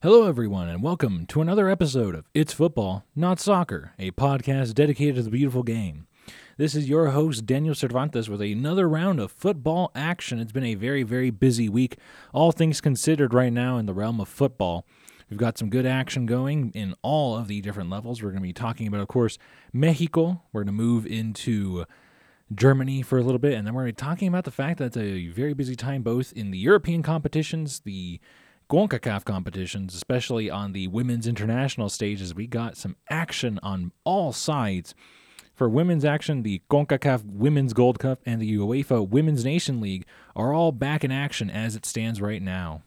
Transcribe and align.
Hello, 0.00 0.28
everyone, 0.28 0.68
and 0.68 0.80
welcome 0.80 1.26
to 1.26 1.40
another 1.40 1.68
episode 1.68 2.14
of 2.14 2.24
It's 2.32 2.52
Football, 2.52 3.04
Not 3.16 3.40
Soccer, 3.40 3.94
a 3.98 4.12
podcast 4.12 4.74
dedicated 4.74 5.16
to 5.16 5.22
the 5.22 5.30
beautiful 5.30 5.64
game. 5.64 6.06
This 6.56 6.76
is 6.76 6.88
your 6.88 7.08
host, 7.08 7.46
Daniel 7.46 7.74
Cervantes, 7.74 8.28
with 8.28 8.40
another 8.40 8.88
round 8.88 9.18
of 9.18 9.32
football 9.32 9.90
action. 9.96 10.38
It's 10.38 10.52
been 10.52 10.62
a 10.62 10.76
very, 10.76 11.02
very 11.02 11.30
busy 11.30 11.68
week, 11.68 11.96
all 12.32 12.52
things 12.52 12.80
considered, 12.80 13.34
right 13.34 13.52
now 13.52 13.76
in 13.76 13.86
the 13.86 13.92
realm 13.92 14.20
of 14.20 14.28
football. 14.28 14.86
We've 15.28 15.36
got 15.36 15.58
some 15.58 15.68
good 15.68 15.84
action 15.84 16.26
going 16.26 16.70
in 16.76 16.94
all 17.02 17.36
of 17.36 17.48
the 17.48 17.60
different 17.60 17.90
levels. 17.90 18.22
We're 18.22 18.30
going 18.30 18.42
to 18.42 18.48
be 18.48 18.52
talking 18.52 18.86
about, 18.86 19.00
of 19.00 19.08
course, 19.08 19.36
Mexico. 19.72 20.42
We're 20.52 20.62
going 20.62 20.76
to 20.76 20.80
move 20.80 21.06
into 21.08 21.86
Germany 22.54 23.02
for 23.02 23.18
a 23.18 23.22
little 23.24 23.40
bit, 23.40 23.54
and 23.54 23.66
then 23.66 23.74
we're 23.74 23.82
going 23.82 23.94
to 23.96 24.00
be 24.00 24.06
talking 24.06 24.28
about 24.28 24.44
the 24.44 24.52
fact 24.52 24.78
that 24.78 24.84
it's 24.84 24.96
a 24.96 25.26
very 25.26 25.54
busy 25.54 25.74
time 25.74 26.02
both 26.02 26.32
in 26.34 26.52
the 26.52 26.58
European 26.58 27.02
competitions, 27.02 27.80
the 27.80 28.20
CONCACAF 28.68 29.24
competitions, 29.24 29.94
especially 29.94 30.50
on 30.50 30.72
the 30.72 30.88
women's 30.88 31.26
international 31.26 31.88
stages. 31.88 32.34
We 32.34 32.46
got 32.46 32.76
some 32.76 32.96
action 33.08 33.58
on 33.62 33.92
all 34.04 34.32
sides. 34.32 34.94
For 35.54 35.68
women's 35.68 36.04
action, 36.04 36.42
the 36.42 36.62
CONCACAF 36.70 37.24
Women's 37.24 37.72
Gold 37.72 37.98
Cup 37.98 38.20
and 38.26 38.40
the 38.40 38.58
UEFA 38.58 39.08
Women's 39.08 39.44
Nation 39.44 39.80
League 39.80 40.04
are 40.36 40.52
all 40.52 40.70
back 40.70 41.02
in 41.02 41.10
action 41.10 41.50
as 41.50 41.76
it 41.76 41.86
stands 41.86 42.20
right 42.20 42.42
now. 42.42 42.82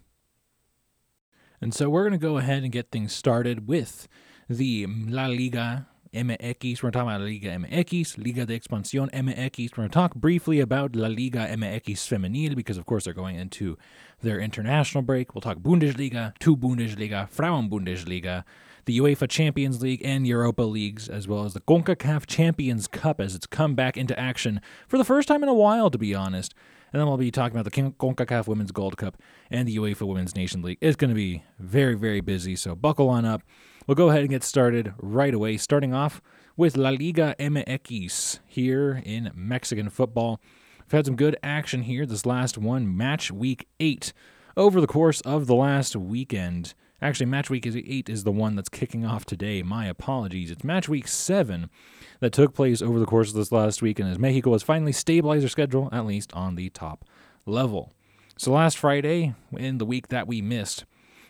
And 1.60 1.74
so 1.74 1.90
we're 1.90 2.08
going 2.08 2.20
to 2.20 2.26
go 2.26 2.38
ahead 2.38 2.64
and 2.64 2.72
get 2.72 2.92
things 2.92 3.14
started 3.14 3.68
with 3.68 4.08
the 4.48 4.86
La 4.88 5.26
Liga 5.26 5.88
MX. 6.14 6.84
We're 6.84 6.92
talking 6.92 7.10
about 7.10 7.22
Liga 7.22 7.50
MX, 7.50 8.18
Liga 8.18 8.46
de 8.46 8.60
Expansión 8.60 9.10
MX. 9.12 9.72
We're 9.72 9.84
going 9.84 9.90
to 9.90 9.94
talk 9.94 10.16
briefly 10.16 10.60
about 10.60 10.96
La 10.96 11.08
Liga 11.08 11.48
MX 11.48 11.86
Femenil 11.86 12.56
because, 12.56 12.78
of 12.78 12.86
course, 12.86 13.06
they're 13.06 13.14
going 13.14 13.38
into 13.38 13.78
their 14.22 14.40
international 14.40 15.04
break. 15.04 15.34
We'll 15.34 15.42
talk 15.42 15.60
Bundesliga, 15.60 16.38
two 16.40 16.58
Bundesliga, 16.58 17.30
Frauen 17.30 17.70
Bundesliga, 17.70 18.44
the 18.86 19.00
UEFA 19.00 19.30
Champions 19.30 19.82
League 19.82 20.02
and 20.04 20.28
Europa 20.28 20.64
Leagues, 20.64 21.08
as 21.08 21.28
well 21.28 21.46
as 21.46 21.54
the 21.54 21.62
CONCACAF 21.62 22.26
Champions 22.26 22.88
Cup 22.88 23.22
as 23.22 23.34
it's 23.34 23.48
come 23.48 23.76
back 23.76 23.96
into 23.96 24.18
action 24.20 24.60
for 24.88 24.98
the 24.98 25.06
first 25.06 25.28
time 25.28 25.44
in 25.44 25.50
a 25.50 25.54
while, 25.54 25.90
to 25.90 25.98
be 25.98 26.14
honest. 26.14 26.54
And 26.92 27.00
then 27.00 27.08
we'll 27.08 27.16
be 27.16 27.32
talking 27.32 27.58
about 27.58 27.72
the 27.72 27.92
CONCACAF 27.94 28.48
Women's 28.48 28.74
Gold 28.74 28.98
Cup 28.98 29.18
and 29.50 29.66
the 29.66 29.78
UEFA 29.78 30.06
Women's 30.06 30.36
Nation 30.36 30.62
League. 30.62 30.78
It's 30.82 30.98
going 30.98 31.10
to 31.10 31.16
be 31.16 31.44
very, 31.58 31.96
very 31.96 32.20
busy, 32.20 32.58
so 32.58 32.76
buckle 32.76 33.08
on 33.08 33.24
up. 33.24 33.44
We'll 33.88 33.96
go 33.96 34.10
ahead 34.10 34.22
and 34.22 34.30
get 34.30 34.44
started 34.44 34.94
right 35.00 35.34
away, 35.34 35.58
starting 35.58 35.92
off 35.92 36.22
with 36.56 36.78
La 36.78 36.92
Liga 36.92 37.36
MX 37.40 38.38
here 38.46 39.02
in 39.04 39.32
Mexican 39.34 39.90
football. 39.90 40.40
We've 40.86 40.92
had 40.92 41.08
some 41.08 41.16
good 41.16 41.36
action 41.42 41.82
here 41.82 42.06
this 42.06 42.26
last 42.26 42.60
one, 42.60 42.96
match 42.96 43.32
week 43.32 43.68
eight. 43.80 44.14
Over 44.56 44.82
the 44.82 44.88
course 44.88 45.20
of 45.22 45.48
the 45.48 45.56
last 45.56 45.96
weekend, 45.96 46.76
actually, 47.02 47.26
match 47.26 47.50
week 47.50 47.66
eight 47.66 48.08
is 48.08 48.24
the 48.24 48.32
one 48.32 48.56
that's 48.56 48.70
kicking 48.70 49.04
off 49.04 49.26
today. 49.26 49.64
My 49.64 49.88
apologies. 49.88 50.52
It's 50.52 50.64
match 50.64 50.88
week 50.88 51.08
seven 51.08 51.72
that 52.20 52.34
took 52.34 52.54
place 52.54 52.84
over 52.84 53.00
the 53.00 53.08
course 53.08 53.30
of 53.30 53.36
this 53.36 53.52
last 53.52 53.82
week, 53.82 54.00
and 54.00 54.08
as 54.08 54.20
Mexico 54.20 54.52
has 54.52 54.62
finally 54.62 54.92
stabilized 54.92 55.42
their 55.42 55.50
schedule, 55.50 55.90
at 55.92 56.06
least 56.06 56.32
on 56.34 56.54
the 56.54 56.70
top 56.70 57.04
level. 57.48 57.94
So 58.38 58.52
last 58.52 58.78
Friday, 58.78 59.34
in 59.58 59.80
the 59.80 59.86
week 59.86 60.10
that 60.10 60.28
we 60.28 60.40
missed, 60.40 60.86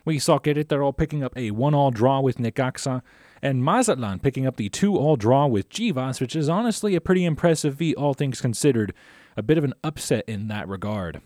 we 0.05 0.19
saw 0.19 0.39
Querétaro 0.39 0.95
picking 0.95 1.23
up 1.23 1.33
a 1.35 1.52
one-all 1.52 1.91
draw 1.91 2.19
with 2.19 2.38
Necaxa, 2.38 3.02
and 3.41 3.63
Mazatlan 3.63 4.19
picking 4.19 4.45
up 4.45 4.57
the 4.57 4.69
two-all 4.69 5.16
draw 5.16 5.47
with 5.47 5.69
Chivas, 5.69 6.21
which 6.21 6.35
is 6.35 6.49
honestly 6.49 6.95
a 6.95 7.02
pretty 7.02 7.25
impressive 7.25 7.77
feat, 7.77 7.95
all 7.95 8.13
things 8.13 8.41
considered. 8.41 8.94
A 9.38 9.41
bit 9.41 9.57
of 9.57 9.63
an 9.63 9.73
upset 9.83 10.25
in 10.27 10.47
that 10.49 10.67
regard. 10.67 11.22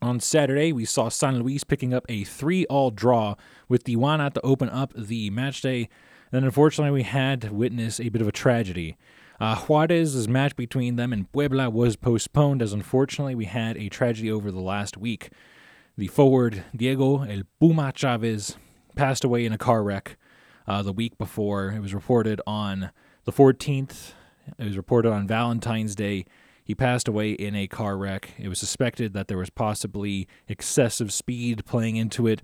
On 0.00 0.20
Saturday, 0.20 0.72
we 0.72 0.84
saw 0.84 1.08
San 1.08 1.40
Luis 1.40 1.64
picking 1.64 1.92
up 1.92 2.04
a 2.08 2.22
three-all 2.22 2.90
draw 2.90 3.34
with 3.68 3.84
Tijuana 3.84 4.32
to 4.32 4.40
open 4.42 4.68
up 4.68 4.92
the 4.94 5.30
match 5.30 5.60
day. 5.60 5.88
Then, 6.30 6.44
unfortunately, 6.44 6.92
we 6.92 7.02
had 7.02 7.40
to 7.42 7.52
witness 7.52 7.98
a 7.98 8.10
bit 8.10 8.22
of 8.22 8.28
a 8.28 8.32
tragedy. 8.32 8.96
Uh, 9.40 9.56
Juarez's 9.56 10.28
match 10.28 10.54
between 10.54 10.96
them 10.96 11.12
and 11.12 11.30
Puebla 11.32 11.70
was 11.70 11.96
postponed, 11.96 12.60
as 12.60 12.72
unfortunately 12.72 13.34
we 13.34 13.46
had 13.46 13.76
a 13.76 13.88
tragedy 13.88 14.30
over 14.30 14.50
the 14.50 14.60
last 14.60 14.96
week. 14.96 15.30
The 15.98 16.06
forward 16.06 16.62
Diego 16.76 17.24
El 17.24 17.42
Puma 17.58 17.92
Chavez 17.92 18.56
passed 18.94 19.24
away 19.24 19.44
in 19.44 19.52
a 19.52 19.58
car 19.58 19.82
wreck 19.82 20.16
uh, 20.64 20.80
the 20.80 20.92
week 20.92 21.18
before. 21.18 21.72
It 21.72 21.80
was 21.80 21.92
reported 21.92 22.40
on 22.46 22.92
the 23.24 23.32
14th. 23.32 24.12
It 24.56 24.64
was 24.64 24.76
reported 24.76 25.10
on 25.10 25.26
Valentine's 25.26 25.96
Day. 25.96 26.24
He 26.62 26.72
passed 26.72 27.08
away 27.08 27.32
in 27.32 27.56
a 27.56 27.66
car 27.66 27.96
wreck. 27.96 28.30
It 28.38 28.46
was 28.46 28.60
suspected 28.60 29.12
that 29.14 29.26
there 29.26 29.38
was 29.38 29.50
possibly 29.50 30.28
excessive 30.46 31.12
speed 31.12 31.64
playing 31.66 31.96
into 31.96 32.28
it, 32.28 32.42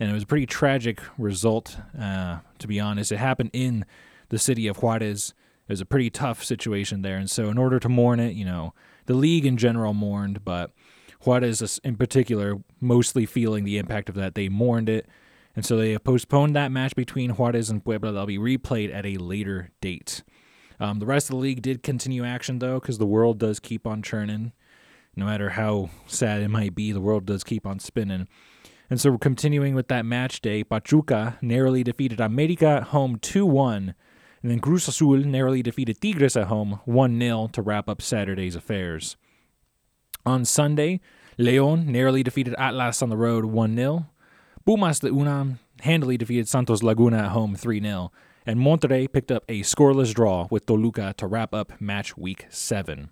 and 0.00 0.10
it 0.10 0.12
was 0.12 0.24
a 0.24 0.26
pretty 0.26 0.46
tragic 0.46 1.00
result, 1.16 1.78
uh, 1.96 2.38
to 2.58 2.66
be 2.66 2.80
honest. 2.80 3.12
It 3.12 3.18
happened 3.18 3.50
in 3.52 3.84
the 4.30 4.40
city 4.40 4.66
of 4.66 4.82
Juarez. 4.82 5.34
It 5.68 5.72
was 5.72 5.80
a 5.80 5.86
pretty 5.86 6.10
tough 6.10 6.42
situation 6.42 7.02
there, 7.02 7.16
and 7.16 7.30
so 7.30 7.48
in 7.48 7.58
order 7.58 7.78
to 7.78 7.88
mourn 7.88 8.18
it, 8.18 8.34
you 8.34 8.44
know, 8.44 8.74
the 9.06 9.14
league 9.14 9.46
in 9.46 9.56
general 9.56 9.94
mourned, 9.94 10.44
but 10.44 10.72
Juarez 11.20 11.80
in 11.84 11.96
particular 11.96 12.56
mostly 12.80 13.26
feeling 13.26 13.64
the 13.64 13.78
impact 13.78 14.08
of 14.08 14.14
that. 14.14 14.34
They 14.34 14.48
mourned 14.48 14.88
it, 14.88 15.06
and 15.56 15.64
so 15.64 15.76
they 15.76 15.98
postponed 15.98 16.54
that 16.56 16.70
match 16.70 16.94
between 16.94 17.30
Juarez 17.30 17.70
and 17.70 17.84
Puebla. 17.84 18.12
They'll 18.12 18.26
be 18.26 18.38
replayed 18.38 18.94
at 18.94 19.06
a 19.06 19.16
later 19.16 19.70
date. 19.80 20.22
Um, 20.80 21.00
the 21.00 21.06
rest 21.06 21.28
of 21.28 21.34
the 21.34 21.42
league 21.42 21.62
did 21.62 21.82
continue 21.82 22.24
action 22.24 22.58
though, 22.60 22.78
because 22.78 22.98
the 22.98 23.06
world 23.06 23.38
does 23.38 23.60
keep 23.60 23.86
on 23.86 24.02
churning. 24.02 24.52
No 25.16 25.26
matter 25.26 25.50
how 25.50 25.90
sad 26.06 26.42
it 26.42 26.48
might 26.48 26.74
be, 26.76 26.92
the 26.92 27.00
world 27.00 27.26
does 27.26 27.42
keep 27.42 27.66
on 27.66 27.80
spinning. 27.80 28.28
And 28.90 29.00
so 29.00 29.10
we're 29.10 29.18
continuing 29.18 29.74
with 29.74 29.88
that 29.88 30.06
match 30.06 30.40
day. 30.40 30.64
Pachuca 30.64 31.38
narrowly 31.42 31.82
defeated 31.82 32.20
America 32.20 32.66
at 32.66 32.82
home 32.84 33.18
2 33.20 33.44
1. 33.44 33.94
And 34.42 34.50
then 34.50 34.60
Cruz 34.60 34.86
Azul 34.86 35.18
narrowly 35.18 35.62
defeated 35.62 36.00
Tigres 36.00 36.36
at 36.36 36.46
home 36.46 36.80
1 36.84 37.20
0 37.20 37.50
to 37.52 37.62
wrap 37.62 37.88
up 37.88 38.00
Saturday's 38.00 38.54
affairs. 38.54 39.16
On 40.28 40.44
Sunday, 40.44 41.00
Leon 41.38 41.90
narrowly 41.90 42.22
defeated 42.22 42.54
Atlas 42.58 43.00
on 43.00 43.08
the 43.08 43.16
road 43.16 43.46
1 43.46 43.74
0. 43.74 44.10
Pumas 44.66 45.00
de 45.00 45.08
Unam 45.08 45.58
handily 45.80 46.18
defeated 46.18 46.46
Santos 46.46 46.82
Laguna 46.82 47.20
at 47.20 47.28
home 47.30 47.56
3 47.56 47.80
0. 47.80 48.12
And 48.44 48.60
Monterrey 48.60 49.10
picked 49.10 49.32
up 49.32 49.44
a 49.48 49.62
scoreless 49.62 50.12
draw 50.12 50.46
with 50.50 50.66
Toluca 50.66 51.14
to 51.16 51.26
wrap 51.26 51.54
up 51.54 51.80
match 51.80 52.18
week 52.18 52.44
7. 52.50 53.08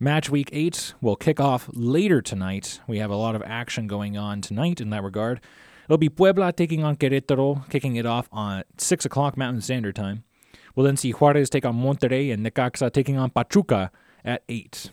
Match 0.00 0.28
week 0.28 0.50
8 0.52 0.94
will 1.00 1.14
kick 1.14 1.38
off 1.38 1.70
later 1.72 2.20
tonight. 2.20 2.80
We 2.88 2.98
have 2.98 3.10
a 3.10 3.16
lot 3.16 3.36
of 3.36 3.42
action 3.46 3.86
going 3.86 4.16
on 4.16 4.40
tonight 4.40 4.80
in 4.80 4.90
that 4.90 5.04
regard. 5.04 5.40
It'll 5.84 5.96
be 5.96 6.08
Puebla 6.08 6.52
taking 6.52 6.82
on 6.82 6.96
Querétaro, 6.96 7.70
kicking 7.70 7.94
it 7.94 8.04
off 8.04 8.28
on 8.32 8.64
6 8.78 9.04
o'clock 9.04 9.36
Mountain 9.36 9.60
Standard 9.60 9.94
Time. 9.94 10.24
We'll 10.74 10.86
then 10.86 10.96
see 10.96 11.12
Juarez 11.12 11.50
take 11.50 11.64
on 11.64 11.76
Monterrey 11.76 12.32
and 12.32 12.44
Necaxa 12.44 12.92
taking 12.92 13.16
on 13.16 13.30
Pachuca 13.30 13.92
at 14.24 14.42
8. 14.48 14.90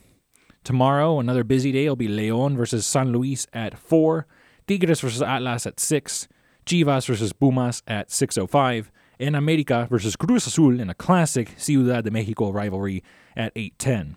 Tomorrow, 0.63 1.19
another 1.19 1.44
busy 1.44 1.74
day, 1.74 1.90
will 1.90 1.97
be 1.97 2.07
Leon 2.07 2.56
versus 2.56 2.85
San 2.85 3.12
Luis 3.12 3.46
at 3.51 3.78
4, 3.78 4.25
Tigres 4.66 5.01
versus 5.01 5.22
Atlas 5.22 5.66
at 5.66 5.78
6, 5.78 6.28
Chivas 6.66 7.06
versus 7.06 7.34
Pumas 7.34 7.84
at 7.85 8.07
6.05, 8.07 8.85
and 9.19 9.35
America 9.35 9.88
versus 9.90 10.16
Cruz 10.16 10.47
Azul 10.47 10.79
in 10.79 10.90
a 10.90 10.94
classic 10.94 11.53
Ciudad 11.57 12.06
de 12.06 12.12
Mexico 12.12 12.50
rivalry 12.51 13.03
at 13.35 13.53
8.10. 13.56 14.16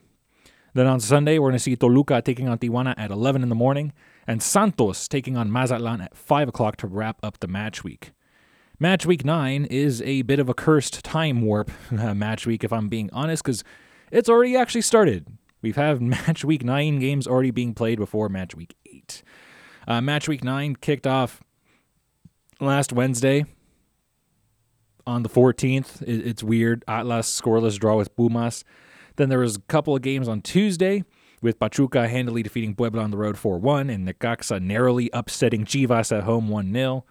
Then 0.73 0.87
on 0.87 1.01
Sunday, 1.01 1.39
we're 1.39 1.49
going 1.49 1.59
to 1.59 1.59
see 1.59 1.75
Toluca 1.75 2.23
taking 2.23 2.49
on 2.49 2.59
Tijuana 2.59 2.95
at 2.97 3.11
11 3.11 3.43
in 3.43 3.49
the 3.49 3.55
morning, 3.57 3.93
and 4.27 4.41
Santos 4.41 5.09
taking 5.09 5.37
on 5.37 5.51
Mazatlan 5.51 6.01
at 6.01 6.17
5 6.17 6.49
o'clock 6.49 6.77
to 6.77 6.87
wrap 6.87 7.19
up 7.25 7.41
the 7.41 7.49
match 7.49 7.83
week. 7.83 8.13
Match 8.78 9.05
week 9.05 9.25
9 9.25 9.65
is 9.65 10.01
a 10.03 10.23
bit 10.23 10.39
of 10.39 10.49
a 10.49 10.55
cursed 10.55 11.03
time 11.03 11.43
warp 11.43 11.73
uh, 11.99 12.15
match 12.15 12.47
week, 12.47 12.63
if 12.63 12.73
I'm 12.73 12.89
being 12.89 13.11
honest, 13.13 13.43
because 13.43 13.65
it's 14.13 14.28
already 14.28 14.55
actually 14.55 14.83
started. 14.83 15.27
We've 15.66 15.75
had 15.75 16.00
match 16.27 16.44
week 16.44 16.62
nine 16.62 17.00
games 17.00 17.27
already 17.27 17.50
being 17.50 17.75
played 17.75 17.99
before 17.99 18.28
match 18.28 18.54
week 18.54 18.77
eight. 18.87 19.25
Uh, 19.88 20.00
match 20.00 20.28
week 20.28 20.44
nine 20.44 20.77
kicked 20.77 21.09
off 21.09 21.43
last 22.60 22.92
Wednesday 22.92 23.47
on 25.09 25.24
the 25.24 25.28
14th. 25.28 26.03
it's 26.03 26.45
weird. 26.45 26.84
Atlas 26.86 27.41
scoreless 27.41 27.80
draw 27.80 27.97
with 27.97 28.15
Pumas. 28.15 28.63
Then 29.16 29.28
there 29.28 29.41
was 29.41 29.57
a 29.57 29.60
couple 29.63 29.97
of 29.97 30.03
games 30.03 30.28
on 30.28 30.41
Tuesday 30.41 31.03
with 31.42 31.59
Pachuca 31.59 32.07
handily 32.07 32.45
defeating 32.45 32.77
Puebla 32.77 33.03
on 33.03 33.10
the 33.10 33.16
road 33.16 33.36
4 33.36 33.59
1 33.59 33.91
and 33.91 34.07
Necaxa 34.07 34.63
narrowly 34.63 35.10
upsetting 35.13 35.65
Chivas 35.65 36.16
at 36.16 36.22
home 36.22 36.48
1 36.48 36.72
0. 36.72 37.04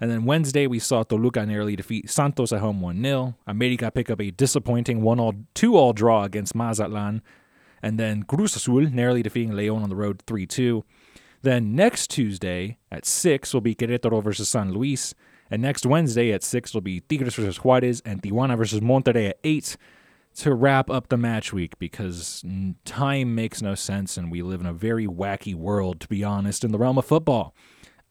And 0.00 0.10
then 0.10 0.24
Wednesday, 0.24 0.66
we 0.66 0.80
saw 0.80 1.04
Toluca 1.04 1.46
narrowly 1.46 1.76
defeat 1.76 2.10
Santos 2.10 2.52
at 2.52 2.58
home 2.58 2.80
1 2.80 3.00
0. 3.00 3.36
America 3.46 3.88
pick 3.92 4.10
up 4.10 4.20
a 4.20 4.32
disappointing 4.32 5.00
1 5.00 5.20
all 5.20 5.34
2 5.54 5.76
all 5.76 5.92
draw 5.92 6.24
against 6.24 6.56
Mazatlan 6.56 7.22
and 7.82 7.98
then 7.98 8.22
Cruz 8.24 8.56
Azul 8.56 8.82
narrowly 8.90 9.22
defeating 9.22 9.54
Leon 9.54 9.82
on 9.82 9.88
the 9.88 9.96
road 9.96 10.22
3 10.26 10.46
2. 10.46 10.84
Then 11.42 11.74
next 11.74 12.10
Tuesday 12.10 12.78
at 12.90 13.06
6 13.06 13.54
will 13.54 13.60
be 13.60 13.74
Querétaro 13.74 14.22
versus 14.22 14.48
San 14.48 14.72
Luis. 14.72 15.14
And 15.50 15.62
next 15.62 15.84
Wednesday 15.86 16.32
at 16.32 16.44
6 16.44 16.74
will 16.74 16.80
be 16.80 17.00
Tigres 17.00 17.34
versus 17.34 17.56
Juarez 17.58 18.02
and 18.04 18.22
Tijuana 18.22 18.56
versus 18.56 18.80
Monterrey 18.80 19.30
at 19.30 19.38
8 19.42 19.76
to 20.36 20.54
wrap 20.54 20.88
up 20.90 21.08
the 21.08 21.16
match 21.16 21.52
week 21.52 21.78
because 21.78 22.44
time 22.84 23.34
makes 23.34 23.60
no 23.60 23.74
sense 23.74 24.16
and 24.16 24.30
we 24.30 24.42
live 24.42 24.60
in 24.60 24.66
a 24.66 24.72
very 24.72 25.06
wacky 25.06 25.54
world, 25.54 26.00
to 26.00 26.08
be 26.08 26.22
honest, 26.22 26.62
in 26.62 26.70
the 26.70 26.78
realm 26.78 26.98
of 26.98 27.04
football. 27.04 27.54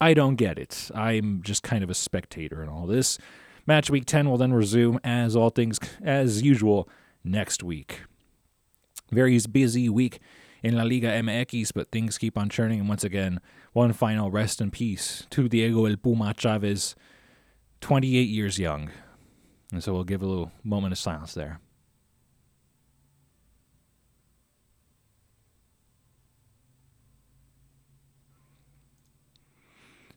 I 0.02 0.14
don't 0.14 0.36
get 0.36 0.58
it. 0.58 0.90
I'm 0.94 1.42
just 1.44 1.64
kind 1.64 1.84
of 1.84 1.90
a 1.90 1.94
spectator 1.94 2.62
in 2.64 2.70
all 2.70 2.88
this. 2.88 3.18
Match 3.66 3.90
week 3.90 4.06
10 4.06 4.30
will 4.30 4.38
then 4.38 4.54
resume 4.54 5.00
as 5.04 5.36
all 5.36 5.50
things 5.50 5.80
as 6.02 6.42
usual 6.42 6.90
next 7.24 7.64
week. 7.64 8.02
Very 9.12 9.40
busy 9.52 9.90
week 9.90 10.20
in 10.64 10.76
La 10.76 10.84
Liga 10.84 11.08
MX, 11.08 11.72
but 11.74 11.92
things 11.92 12.18
keep 12.18 12.38
on 12.38 12.50
churning. 12.50 12.80
And 12.80 12.90
once 12.90 13.04
again, 13.04 13.40
one 13.74 13.94
final 13.94 14.30
rest 14.30 14.62
in 14.62 14.72
peace 14.72 15.26
to 15.32 15.48
Diego 15.48 15.86
El 15.86 15.98
Puma 15.98 16.34
Chavez, 16.38 16.96
28 17.82 18.22
years 18.28 18.60
young. 18.60 18.92
And 19.72 19.84
so 19.84 19.94
we'll 19.94 20.04
give 20.04 20.22
a 20.22 20.26
little 20.26 20.52
moment 20.64 20.92
of 20.92 20.98
silence 20.98 21.34
there. 21.34 21.60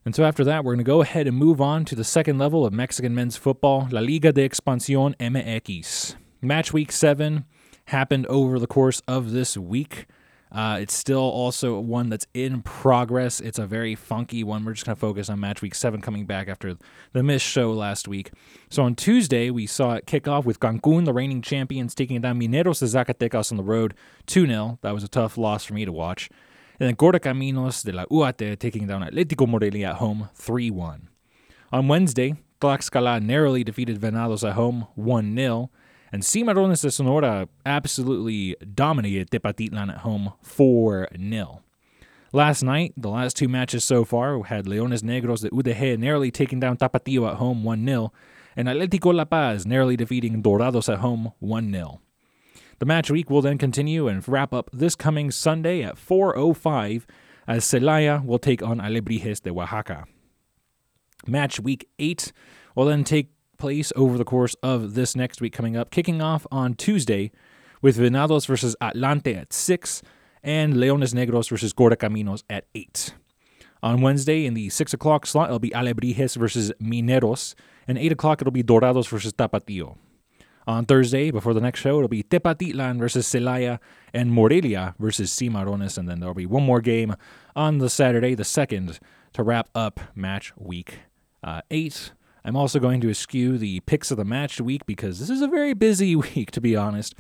And 0.05 0.17
so 0.17 0.25
after 0.25 0.43
that, 0.44 0.65
we're 0.65 0.73
going 0.73 0.85
to 0.85 0.85
go 0.85 1.00
ahead 1.00 1.29
and 1.29 1.37
move 1.37 1.61
on 1.61 1.85
to 1.85 1.94
the 1.94 2.03
second 2.03 2.39
level 2.39 2.67
of 2.67 2.73
Mexican 2.73 3.15
men's 3.15 3.37
football, 3.37 3.87
La 3.93 4.00
Liga 4.00 4.33
de 4.33 4.49
Expansión 4.49 5.17
MX. 5.19 6.17
Match 6.41 6.73
week 6.73 6.91
seven 6.91 7.44
happened 7.93 8.27
over 8.27 8.59
the 8.59 8.67
course 8.67 9.00
of 9.06 9.31
this 9.31 9.56
week. 9.56 10.06
Uh, 10.50 10.77
it's 10.81 10.94
still 10.94 11.19
also 11.19 11.81
one 11.81 12.11
that's 12.11 12.27
in 12.35 12.61
progress. 12.61 13.41
It's 13.41 13.59
a 13.59 13.67
very 13.67 13.94
funky 13.94 14.44
one. 14.44 14.65
We're 14.65 14.75
just 14.75 14.85
going 14.85 14.97
to 14.97 15.00
focus 15.00 15.31
on 15.31 15.41
match 15.41 15.62
week 15.62 15.75
seven 15.75 16.03
coming 16.03 16.27
back 16.27 16.47
after 16.47 16.77
the 17.12 17.23
missed 17.23 17.47
show 17.47 17.73
last 17.73 18.06
week. 18.06 18.33
So 18.69 18.83
on 18.83 18.94
Tuesday, 18.94 19.49
we 19.49 19.67
saw 19.67 19.94
it 19.94 20.06
kick 20.06 20.29
off 20.29 20.44
with 20.44 20.61
Cancun, 20.61 21.06
the 21.06 21.15
reigning 21.15 21.41
champions, 21.41 21.94
taking 21.94 22.21
down 22.21 22.39
Mineros 22.39 22.81
de 22.81 22.87
Zacatecas 22.87 23.50
on 23.50 23.56
the 23.56 23.62
road 23.62 23.94
2 24.27 24.47
0. 24.47 24.79
That 24.83 24.93
was 24.93 25.05
a 25.05 25.09
tough 25.09 25.39
loss 25.39 25.65
for 25.65 25.73
me 25.73 25.87
to 25.87 25.93
watch. 25.93 26.29
And 26.79 26.89
then 26.89 26.97
Correcaminos 26.97 27.83
de 27.83 27.93
la 27.93 28.05
UAT 28.06 28.59
taking 28.59 28.87
down 28.87 29.03
Atletico 29.03 29.49
Morelia 29.49 29.91
at 29.91 29.97
home 29.97 30.29
3 30.35 30.71
1. 30.71 31.09
On 31.73 31.89
Wednesday, 31.89 32.35
Tlaxcala 32.61 33.23
narrowly 33.23 33.65
defeated 33.65 33.99
Venados 33.99 34.47
at 34.47 34.55
home 34.55 34.87
1 34.97 35.35
0. 35.35 35.71
And 36.12 36.23
Cimarrones 36.23 36.82
de 36.82 36.91
Sonora 36.91 37.49
absolutely 37.64 38.55
dominated 38.75 39.31
Tepatitlan 39.31 39.88
at 39.88 39.99
home 39.99 40.35
4 40.43 41.09
0. 41.17 41.62
Last 42.35 42.62
night, 42.62 42.93
the 42.97 43.09
last 43.09 43.37
two 43.37 43.49
matches 43.49 43.82
so 43.82 44.05
far 44.05 44.43
had 44.43 44.67
Leones 44.67 45.03
Negros 45.03 45.41
de 45.41 45.50
UDG 45.50 45.99
narrowly 45.99 46.31
taking 46.31 46.61
down 46.61 46.76
Tapatío 46.76 47.31
at 47.31 47.37
home 47.37 47.64
1 47.64 47.87
0, 47.87 48.12
and 48.56 48.69
Atlético 48.69 49.14
La 49.14 49.25
Paz 49.25 49.64
narrowly 49.64 49.97
defeating 49.97 50.43
Dorados 50.43 50.93
at 50.93 50.99
home 50.99 51.32
1 51.41 51.73
0. 51.73 52.00
The 52.79 52.87
match 52.87 53.11
week 53.11 53.31
will 53.31 53.43
then 53.43 53.58
continue 53.58 54.06
and 54.06 54.26
wrap 54.29 54.53
up 54.53 54.69
this 54.73 54.94
coming 54.94 55.31
Sunday 55.31 55.82
at 55.82 55.97
4.05 55.97 57.05
as 57.47 57.65
Celaya 57.65 58.25
will 58.25 58.38
take 58.38 58.62
on 58.62 58.81
Alebrijes 58.81 59.41
de 59.43 59.50
Oaxaca. 59.50 60.05
Match 61.26 61.61
week 61.61 61.88
8 61.99 62.32
will 62.75 62.87
then 62.87 63.05
take 63.05 63.31
place 63.62 63.93
over 63.94 64.19
the 64.19 64.25
course 64.25 64.56
of 64.61 64.94
this 64.94 65.14
next 65.14 65.41
week 65.41 65.53
coming 65.53 65.76
up, 65.76 65.93
kicking 65.93 66.20
off 66.20 66.49
on 66.50 66.75
Tuesday 66.75 67.31
with 67.81 67.97
Venados 67.97 68.44
versus 68.44 68.75
Atlante 68.82 69.37
at 69.37 69.53
6 69.53 70.03
and 70.43 70.75
Leones 70.75 71.14
Negros 71.14 71.49
versus 71.49 71.73
Correcaminos 71.73 72.43
at 72.50 72.64
8. 72.75 73.14
On 73.81 74.00
Wednesday 74.00 74.47
in 74.47 74.55
the 74.55 74.69
6 74.69 74.94
o'clock 74.94 75.26
slot, 75.26 75.47
it'll 75.47 75.61
be 75.61 75.70
Alebrijes 75.70 76.37
versus 76.37 76.73
Mineros, 76.82 77.55
and 77.87 77.99
8 77.99 78.11
o'clock 78.11 78.41
it'll 78.41 78.50
be 78.50 78.64
Dorados 78.64 79.06
versus 79.06 79.32
Tapatío. 79.32 79.97
On 80.67 80.85
Thursday, 80.85 81.31
before 81.31 81.55
the 81.55 81.61
next 81.61 81.79
show, 81.79 81.99
it'll 81.99 82.08
be 82.08 82.25
Tepatitlan 82.25 82.99
versus 82.99 83.29
Celaya 83.29 83.79
and 84.12 84.32
Morelia 84.32 84.97
versus 84.99 85.31
Cimarrones, 85.31 85.97
and 85.97 86.08
then 86.08 86.19
there'll 86.19 86.35
be 86.35 86.47
one 86.47 86.65
more 86.65 86.81
game 86.81 87.15
on 87.55 87.79
the 87.79 87.88
Saturday, 87.88 88.35
the 88.35 88.43
2nd, 88.43 88.99
to 89.35 89.43
wrap 89.44 89.69
up 89.73 90.00
match 90.17 90.53
week 90.56 90.99
uh, 91.44 91.61
8. 91.70 92.12
I'm 92.44 92.56
also 92.56 92.79
going 92.79 93.00
to 93.03 93.11
eschew 93.11 93.59
the 93.59 93.81
picks 93.81 94.11
of 94.11 94.17
the 94.17 94.25
match 94.25 94.61
week 94.61 94.85
because 94.87 95.21
this 95.21 95.31
is 95.31 95.43
a 95.43 95.49
very 95.49 95.75
busy 95.75 96.17
week, 96.35 96.50
to 96.53 96.61
be 96.61 96.77
honest. 96.77 97.15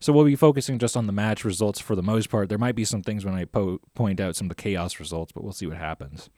So 0.00 0.12
we'll 0.12 0.24
be 0.24 0.36
focusing 0.36 0.78
just 0.78 0.96
on 0.96 1.06
the 1.06 1.12
match 1.12 1.44
results 1.44 1.80
for 1.80 1.96
the 1.96 2.02
most 2.02 2.30
part. 2.30 2.48
There 2.48 2.58
might 2.58 2.76
be 2.76 2.84
some 2.84 3.02
things 3.02 3.24
when 3.24 3.34
I 3.34 3.44
po- 3.46 3.80
point 3.94 4.20
out 4.20 4.36
some 4.36 4.46
of 4.46 4.56
the 4.56 4.62
chaos 4.62 5.00
results, 5.00 5.32
but 5.32 5.42
we'll 5.42 5.52
see 5.52 5.66
what 5.66 5.76
happens. 5.76 6.30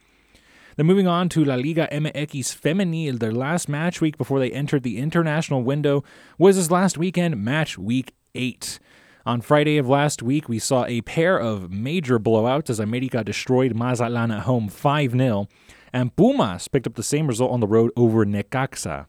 Then 0.77 0.85
moving 0.85 1.07
on 1.07 1.29
to 1.29 1.43
La 1.43 1.55
Liga 1.55 1.87
MX 1.91 2.57
Femenil, 2.59 3.19
their 3.19 3.33
last 3.33 3.67
match 3.69 4.01
week 4.01 4.17
before 4.17 4.39
they 4.39 4.51
entered 4.51 4.83
the 4.83 4.97
international 4.97 5.63
window 5.63 6.03
was 6.37 6.55
this 6.55 6.71
last 6.71 6.97
weekend, 6.97 7.43
match 7.43 7.77
week 7.77 8.13
8. 8.33 8.79
On 9.25 9.41
Friday 9.41 9.77
of 9.77 9.87
last 9.87 10.23
week, 10.23 10.49
we 10.49 10.57
saw 10.57 10.85
a 10.85 11.01
pair 11.01 11.37
of 11.37 11.71
major 11.71 12.17
blowouts 12.17 12.69
as 12.71 12.79
America 12.79 13.23
destroyed 13.23 13.75
Mazatlan 13.75 14.31
at 14.31 14.43
home 14.43 14.67
5 14.69 15.11
0 15.11 15.47
and 15.93 16.15
Pumas 16.15 16.67
picked 16.67 16.87
up 16.87 16.95
the 16.95 17.03
same 17.03 17.27
result 17.27 17.51
on 17.51 17.59
the 17.59 17.67
road 17.67 17.91
over 17.95 18.25
Necaxa. 18.25 19.07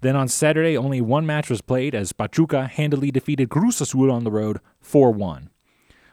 Then 0.00 0.16
on 0.16 0.28
Saturday, 0.28 0.76
only 0.76 1.00
one 1.00 1.26
match 1.26 1.48
was 1.48 1.60
played 1.60 1.94
as 1.94 2.12
Pachuca 2.12 2.66
handily 2.66 3.10
defeated 3.10 3.50
Cruz 3.50 3.80
Azul 3.80 4.10
on 4.10 4.24
the 4.24 4.32
road 4.32 4.58
4 4.80 5.12
1. 5.12 5.48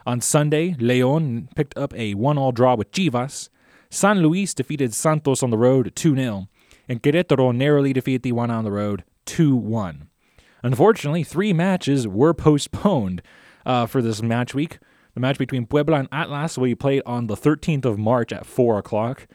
On 0.05 0.21
Sunday, 0.21 0.75
Leon 0.79 1.49
picked 1.55 1.77
up 1.77 1.93
a 1.95 2.13
1 2.13 2.37
all 2.37 2.51
draw 2.51 2.75
with 2.75 2.91
Chivas. 2.91 3.49
San 3.89 4.21
Luis 4.21 4.53
defeated 4.53 4.93
Santos 4.93 5.41
on 5.41 5.49
the 5.49 5.57
road 5.57 5.91
2 5.95 6.15
0. 6.15 6.47
And 6.87 7.01
Querétaro 7.01 7.55
narrowly 7.55 7.93
defeated 7.93 8.23
Tijuana 8.23 8.57
on 8.57 8.63
the 8.63 8.71
road 8.71 9.03
2 9.25 9.55
1. 9.55 10.07
Unfortunately, 10.61 11.23
three 11.23 11.53
matches 11.53 12.07
were 12.07 12.33
postponed 12.33 13.21
uh, 13.65 13.85
for 13.85 14.01
this 14.01 14.21
match 14.21 14.53
week. 14.53 14.79
The 15.15 15.19
match 15.19 15.37
between 15.37 15.65
Puebla 15.65 15.97
and 15.97 16.09
Atlas 16.11 16.57
will 16.57 16.65
be 16.65 16.75
played 16.75 17.01
on 17.05 17.27
the 17.27 17.35
13th 17.35 17.85
of 17.85 17.97
March 17.97 18.31
at 18.31 18.45
4 18.45 18.77
o'clock. 18.77 19.27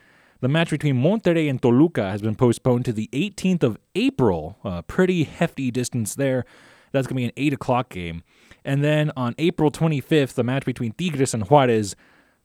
The 0.45 0.49
match 0.49 0.69
between 0.69 0.97
Monterrey 0.97 1.49
and 1.49 1.63
Toluca 1.63 2.11
has 2.11 2.21
been 2.21 2.35
postponed 2.35 2.85
to 2.85 2.93
the 2.93 3.09
18th 3.15 3.63
of 3.63 3.79
April. 3.95 4.59
A 4.63 4.83
pretty 4.83 5.25
hefty 5.25 5.71
distance 5.71 6.15
there. 6.15 6.45
That's 6.93 7.07
going 7.07 7.15
to 7.15 7.21
be 7.21 7.25
an 7.25 7.33
8 7.35 7.55
o'clock 7.55 7.89
game. 7.89 8.25
And 8.63 8.85
then 8.85 9.11
on 9.17 9.35
April 9.39 9.71
25th, 9.71 10.35
the 10.35 10.45
match 10.45 10.67
between 10.67 10.93
Tigres 10.93 11.33
and 11.33 11.49
Juarez 11.49 11.97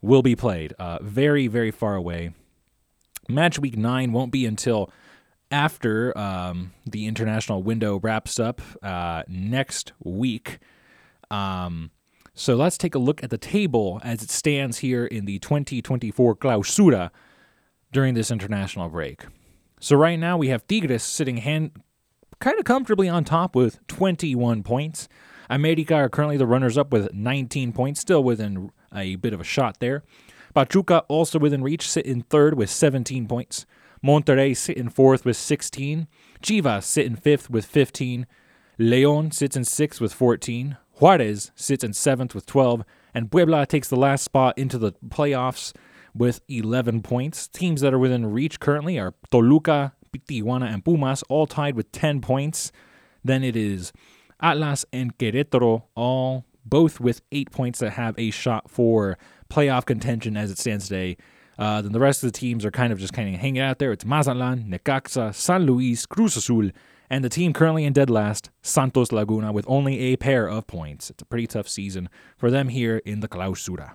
will 0.01 0.21
be 0.21 0.33
played. 0.33 0.71
Uh, 0.79 0.99
very, 1.01 1.47
very 1.47 1.71
far 1.71 1.95
away. 1.95 2.31
Match 3.27 3.59
week 3.59 3.75
9 3.75 4.13
won't 4.13 4.31
be 4.31 4.45
until 4.45 4.89
after 5.51 6.17
um, 6.17 6.71
the 6.85 7.05
international 7.05 7.63
window 7.63 7.99
wraps 7.99 8.39
up 8.39 8.61
uh, 8.81 9.23
next 9.27 9.91
week. 10.01 10.59
Um, 11.29 11.91
so 12.33 12.55
let's 12.55 12.77
take 12.77 12.95
a 12.95 12.99
look 12.99 13.25
at 13.25 13.29
the 13.29 13.37
table 13.37 13.99
as 14.05 14.23
it 14.23 14.29
stands 14.29 14.77
here 14.77 15.05
in 15.05 15.25
the 15.25 15.37
2024 15.39 16.37
Clausura 16.37 17.11
during 17.91 18.13
this 18.13 18.31
international 18.31 18.89
break. 18.89 19.25
So 19.79 19.95
right 19.95 20.19
now 20.19 20.37
we 20.37 20.49
have 20.49 20.67
Tigres 20.67 21.03
sitting 21.03 21.37
hand 21.37 21.71
kind 22.39 22.57
of 22.57 22.65
comfortably 22.65 23.09
on 23.09 23.23
top 23.23 23.55
with 23.55 23.85
21 23.87 24.63
points. 24.63 25.07
America 25.49 25.95
are 25.95 26.09
currently 26.09 26.37
the 26.37 26.45
runners 26.45 26.77
up 26.77 26.91
with 26.91 27.13
19 27.13 27.73
points, 27.73 27.99
still 27.99 28.23
within 28.23 28.71
a 28.93 29.15
bit 29.15 29.33
of 29.33 29.41
a 29.41 29.45
shot 29.45 29.79
there. 29.79 30.03
Pachuca 30.53 31.03
also 31.07 31.39
within 31.39 31.63
reach, 31.63 31.89
sit 31.89 32.05
in 32.05 32.21
third 32.21 32.55
with 32.55 32.69
17 32.69 33.27
points. 33.27 33.65
Monterrey 34.03 34.55
sit 34.55 34.77
in 34.77 34.89
fourth 34.89 35.25
with 35.25 35.37
16. 35.37 36.07
Chivas 36.41 36.83
sit 36.83 37.05
in 37.05 37.15
fifth 37.15 37.49
with 37.49 37.65
15. 37.65 38.25
Leon 38.77 39.31
sits 39.31 39.57
in 39.57 39.65
sixth 39.65 39.99
with 39.99 40.13
14. 40.13 40.77
Juarez 40.93 41.51
sits 41.55 41.83
in 41.83 41.93
seventh 41.93 42.33
with 42.33 42.45
12. 42.45 42.83
And 43.13 43.31
Puebla 43.31 43.65
takes 43.65 43.89
the 43.89 43.97
last 43.97 44.23
spot 44.23 44.57
into 44.57 44.77
the 44.77 44.93
playoffs 45.07 45.73
with 46.19 46.41
11 46.49 47.01
points. 47.01 47.47
Teams 47.47 47.81
that 47.81 47.93
are 47.93 47.97
within 47.97 48.27
reach 48.27 48.59
currently 48.59 48.99
are 48.99 49.15
Toluca, 49.31 49.93
Tijuana, 50.13 50.71
and 50.71 50.83
Pumas, 50.83 51.23
all 51.29 51.47
tied 51.47 51.75
with 51.75 51.91
10 51.93 52.21
points. 52.21 52.71
Then 53.23 53.43
it 53.43 53.55
is 53.55 53.93
Atlas 54.41 54.85
and 54.91 55.17
Querétaro, 55.17 55.83
all 55.95 56.45
both 56.65 56.99
with 56.99 57.21
eight 57.31 57.51
points 57.51 57.79
that 57.79 57.91
have 57.91 58.13
a 58.19 58.29
shot 58.31 58.69
for 58.69 59.17
playoff 59.49 59.85
contention 59.85 60.35
as 60.37 60.51
it 60.51 60.59
stands 60.59 60.89
today. 60.89 61.17
Uh, 61.57 61.81
then 61.81 61.93
the 61.93 61.99
rest 61.99 62.23
of 62.23 62.31
the 62.31 62.37
teams 62.37 62.63
are 62.63 62.71
kind 62.71 62.93
of 62.93 62.99
just 62.99 63.13
kind 63.13 63.33
of 63.33 63.39
hanging 63.39 63.61
out 63.61 63.79
there. 63.79 63.91
It's 63.91 64.05
Mazatlan, 64.05 64.65
Necaxa, 64.69 65.33
San 65.33 65.65
Luis, 65.65 66.05
Cruz 66.05 66.35
Azul, 66.37 66.69
and 67.09 67.23
the 67.23 67.29
team 67.29 67.53
currently 67.53 67.85
in 67.85 67.93
dead 67.93 68.09
last, 68.09 68.49
Santos 68.61 69.11
Laguna, 69.11 69.51
with 69.51 69.65
only 69.67 69.99
a 69.99 70.17
pair 70.17 70.47
of 70.47 70.67
points. 70.67 71.09
It's 71.09 71.21
a 71.21 71.25
pretty 71.25 71.47
tough 71.47 71.67
season 71.67 72.09
for 72.37 72.51
them 72.51 72.69
here 72.69 72.97
in 72.97 73.21
the 73.21 73.27
Clausura. 73.27 73.93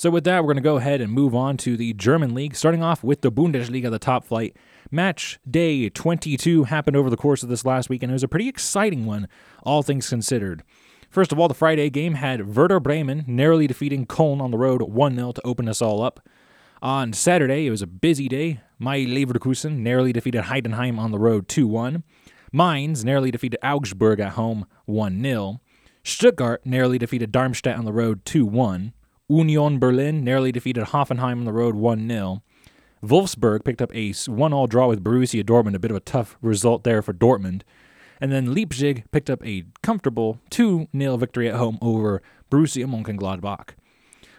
So, 0.00 0.08
with 0.08 0.24
that, 0.24 0.42
we're 0.42 0.54
going 0.54 0.56
to 0.56 0.62
go 0.62 0.78
ahead 0.78 1.02
and 1.02 1.12
move 1.12 1.34
on 1.34 1.58
to 1.58 1.76
the 1.76 1.92
German 1.92 2.32
league, 2.32 2.56
starting 2.56 2.82
off 2.82 3.04
with 3.04 3.20
the 3.20 3.30
Bundesliga, 3.30 3.90
the 3.90 3.98
top 3.98 4.24
flight. 4.24 4.56
Match 4.90 5.38
day 5.46 5.90
22 5.90 6.64
happened 6.64 6.96
over 6.96 7.10
the 7.10 7.18
course 7.18 7.42
of 7.42 7.50
this 7.50 7.66
last 7.66 7.90
week, 7.90 8.02
and 8.02 8.10
it 8.10 8.14
was 8.14 8.22
a 8.22 8.28
pretty 8.28 8.48
exciting 8.48 9.04
one, 9.04 9.28
all 9.62 9.82
things 9.82 10.08
considered. 10.08 10.62
First 11.10 11.32
of 11.32 11.38
all, 11.38 11.48
the 11.48 11.54
Friday 11.54 11.90
game 11.90 12.14
had 12.14 12.56
Werder 12.56 12.80
Bremen 12.80 13.24
narrowly 13.26 13.66
defeating 13.66 14.06
Köln 14.06 14.40
on 14.40 14.50
the 14.50 14.56
road 14.56 14.80
1 14.80 15.16
0 15.16 15.32
to 15.32 15.46
open 15.46 15.68
us 15.68 15.82
all 15.82 16.02
up. 16.02 16.26
On 16.80 17.12
Saturday, 17.12 17.66
it 17.66 17.70
was 17.70 17.82
a 17.82 17.86
busy 17.86 18.26
day. 18.26 18.62
My 18.78 19.00
Leverkusen 19.00 19.80
narrowly 19.80 20.14
defeated 20.14 20.44
Heidenheim 20.44 20.98
on 20.98 21.10
the 21.10 21.18
road 21.18 21.46
2 21.46 21.66
1. 21.66 22.04
Mainz 22.54 23.04
narrowly 23.04 23.30
defeated 23.30 23.58
Augsburg 23.62 24.18
at 24.18 24.32
home 24.32 24.64
1 24.86 25.22
0. 25.22 25.60
Stuttgart 26.02 26.64
narrowly 26.64 26.96
defeated 26.96 27.30
Darmstadt 27.30 27.76
on 27.76 27.84
the 27.84 27.92
road 27.92 28.24
2 28.24 28.46
1. 28.46 28.94
Union 29.30 29.78
Berlin 29.78 30.24
narrowly 30.24 30.50
defeated 30.50 30.86
Hoffenheim 30.86 31.38
on 31.38 31.44
the 31.44 31.52
road 31.52 31.76
1 31.76 32.08
0. 32.08 32.42
Wolfsburg 33.00 33.64
picked 33.64 33.80
up 33.80 33.94
a 33.94 34.12
1 34.12 34.52
all 34.52 34.66
draw 34.66 34.88
with 34.88 35.04
Borussia 35.04 35.44
Dortmund, 35.44 35.76
a 35.76 35.78
bit 35.78 35.92
of 35.92 35.96
a 35.96 36.00
tough 36.00 36.36
result 36.42 36.82
there 36.82 37.00
for 37.00 37.12
Dortmund. 37.12 37.62
And 38.20 38.32
then 38.32 38.52
Leipzig 38.52 39.04
picked 39.12 39.30
up 39.30 39.46
a 39.46 39.64
comfortable 39.82 40.40
2 40.50 40.88
0 40.96 41.16
victory 41.16 41.48
at 41.48 41.54
home 41.54 41.78
over 41.80 42.20
Borussia 42.50 42.86
Mönchengladbach. 42.86 43.70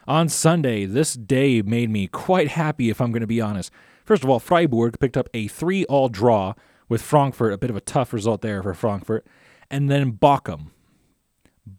On 0.07 0.27
Sunday, 0.27 0.85
this 0.85 1.13
day 1.13 1.61
made 1.61 1.89
me 1.89 2.07
quite 2.07 2.49
happy, 2.49 2.89
if 2.89 2.99
I'm 2.99 3.11
going 3.11 3.21
to 3.21 3.27
be 3.27 3.39
honest. 3.39 3.71
First 4.03 4.25
of 4.25 4.29
all, 4.29 4.39
Freiburg 4.39 4.99
picked 4.99 5.15
up 5.15 5.29
a 5.33 5.47
3 5.47 5.85
all 5.85 6.09
draw 6.09 6.53
with 6.89 7.01
Frankfurt, 7.01 7.53
a 7.53 7.57
bit 7.57 7.69
of 7.69 7.77
a 7.77 7.81
tough 7.81 8.11
result 8.11 8.41
there 8.41 8.61
for 8.61 8.73
Frankfurt. 8.73 9.25
And 9.69 9.89
then 9.89 10.11
Bochum. 10.11 10.71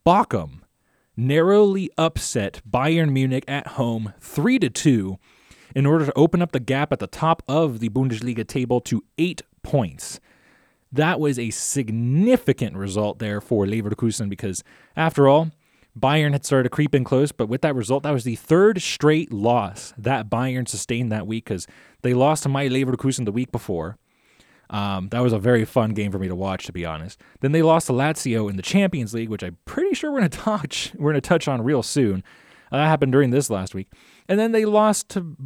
Bochum 0.07 0.62
narrowly 1.27 1.91
upset 1.97 2.61
Bayern 2.69 3.13
Munich 3.13 3.45
at 3.49 3.69
home 3.69 4.13
3 4.21 4.59
to 4.59 4.71
2 4.71 5.19
in 5.75 5.87
order 5.87 6.07
to 6.07 6.13
open 6.15 6.43
up 6.43 6.53
the 6.53 6.61
gap 6.61 6.93
at 6.93 6.99
the 6.99 7.07
top 7.07 7.43
of 7.49 7.81
the 7.81 7.89
Bundesliga 7.89 8.47
table 8.47 8.81
to 8.83 9.03
8 9.19 9.43
points. 9.63 10.21
That 10.91 11.19
was 11.19 11.39
a 11.39 11.51
significant 11.51 12.77
result 12.77 13.19
there 13.19 13.41
for 13.41 13.65
Leverkusen 13.65 14.29
because 14.29 14.63
after 14.95 15.27
all, 15.27 15.51
Bayern 15.99 16.33
had 16.33 16.45
started 16.45 16.65
to 16.65 16.71
creep 16.71 16.95
in 16.95 17.05
close, 17.05 17.33
but 17.33 17.49
with 17.49 17.61
that 17.63 17.75
result, 17.75 18.03
that 18.03 18.13
was 18.13 18.25
the 18.25 18.37
third 18.37 18.81
straight 18.81 19.33
loss 19.33 19.93
that 19.99 20.31
Bayern 20.31 20.67
sustained 20.67 21.13
that 21.13 21.27
week 21.27 21.45
because 21.45 21.67
they 22.03 22.15
lost 22.15 22.43
to 22.43 22.49
my 22.49 22.69
Leverkusen 22.69 23.25
the 23.25 23.33
week 23.33 23.53
before. 23.53 23.97
Um, 24.73 25.09
that 25.11 25.21
was 25.21 25.35
a 25.35 25.39
very 25.39 25.67
fun 25.67 25.91
game 25.91 26.11
for 26.11 26.19
me 26.19 26.29
to 26.29 26.35
watch, 26.35 26.65
to 26.67 26.73
be 26.73 26.87
honest. 26.87 27.21
Then 27.41 27.53
they 27.53 27.61
lost 27.63 27.89
to 27.89 27.93
Lazio 27.93 28.49
in 28.49 28.57
the 28.57 28.63
Champions 28.63 29.13
League, 29.13 29.29
which 29.29 29.43
I'm 29.43 29.59
pretty 29.67 29.95
sure 29.95 30.11
we're 30.11 30.21
gonna 30.21 30.29
touch. 30.31 30.93
We're 30.97 31.11
gonna 31.11 31.21
touch 31.21 31.47
on 31.47 31.63
real 31.63 31.83
soon. 31.83 32.25
Uh, 32.71 32.79
that 32.79 32.87
happened 32.87 33.13
during 33.13 33.31
this 33.31 33.51
last 33.51 33.75
week, 33.75 33.93
and 34.29 34.41
then 34.41 34.53
they 34.53 34.65
lost 34.65 35.11
to 35.11 35.37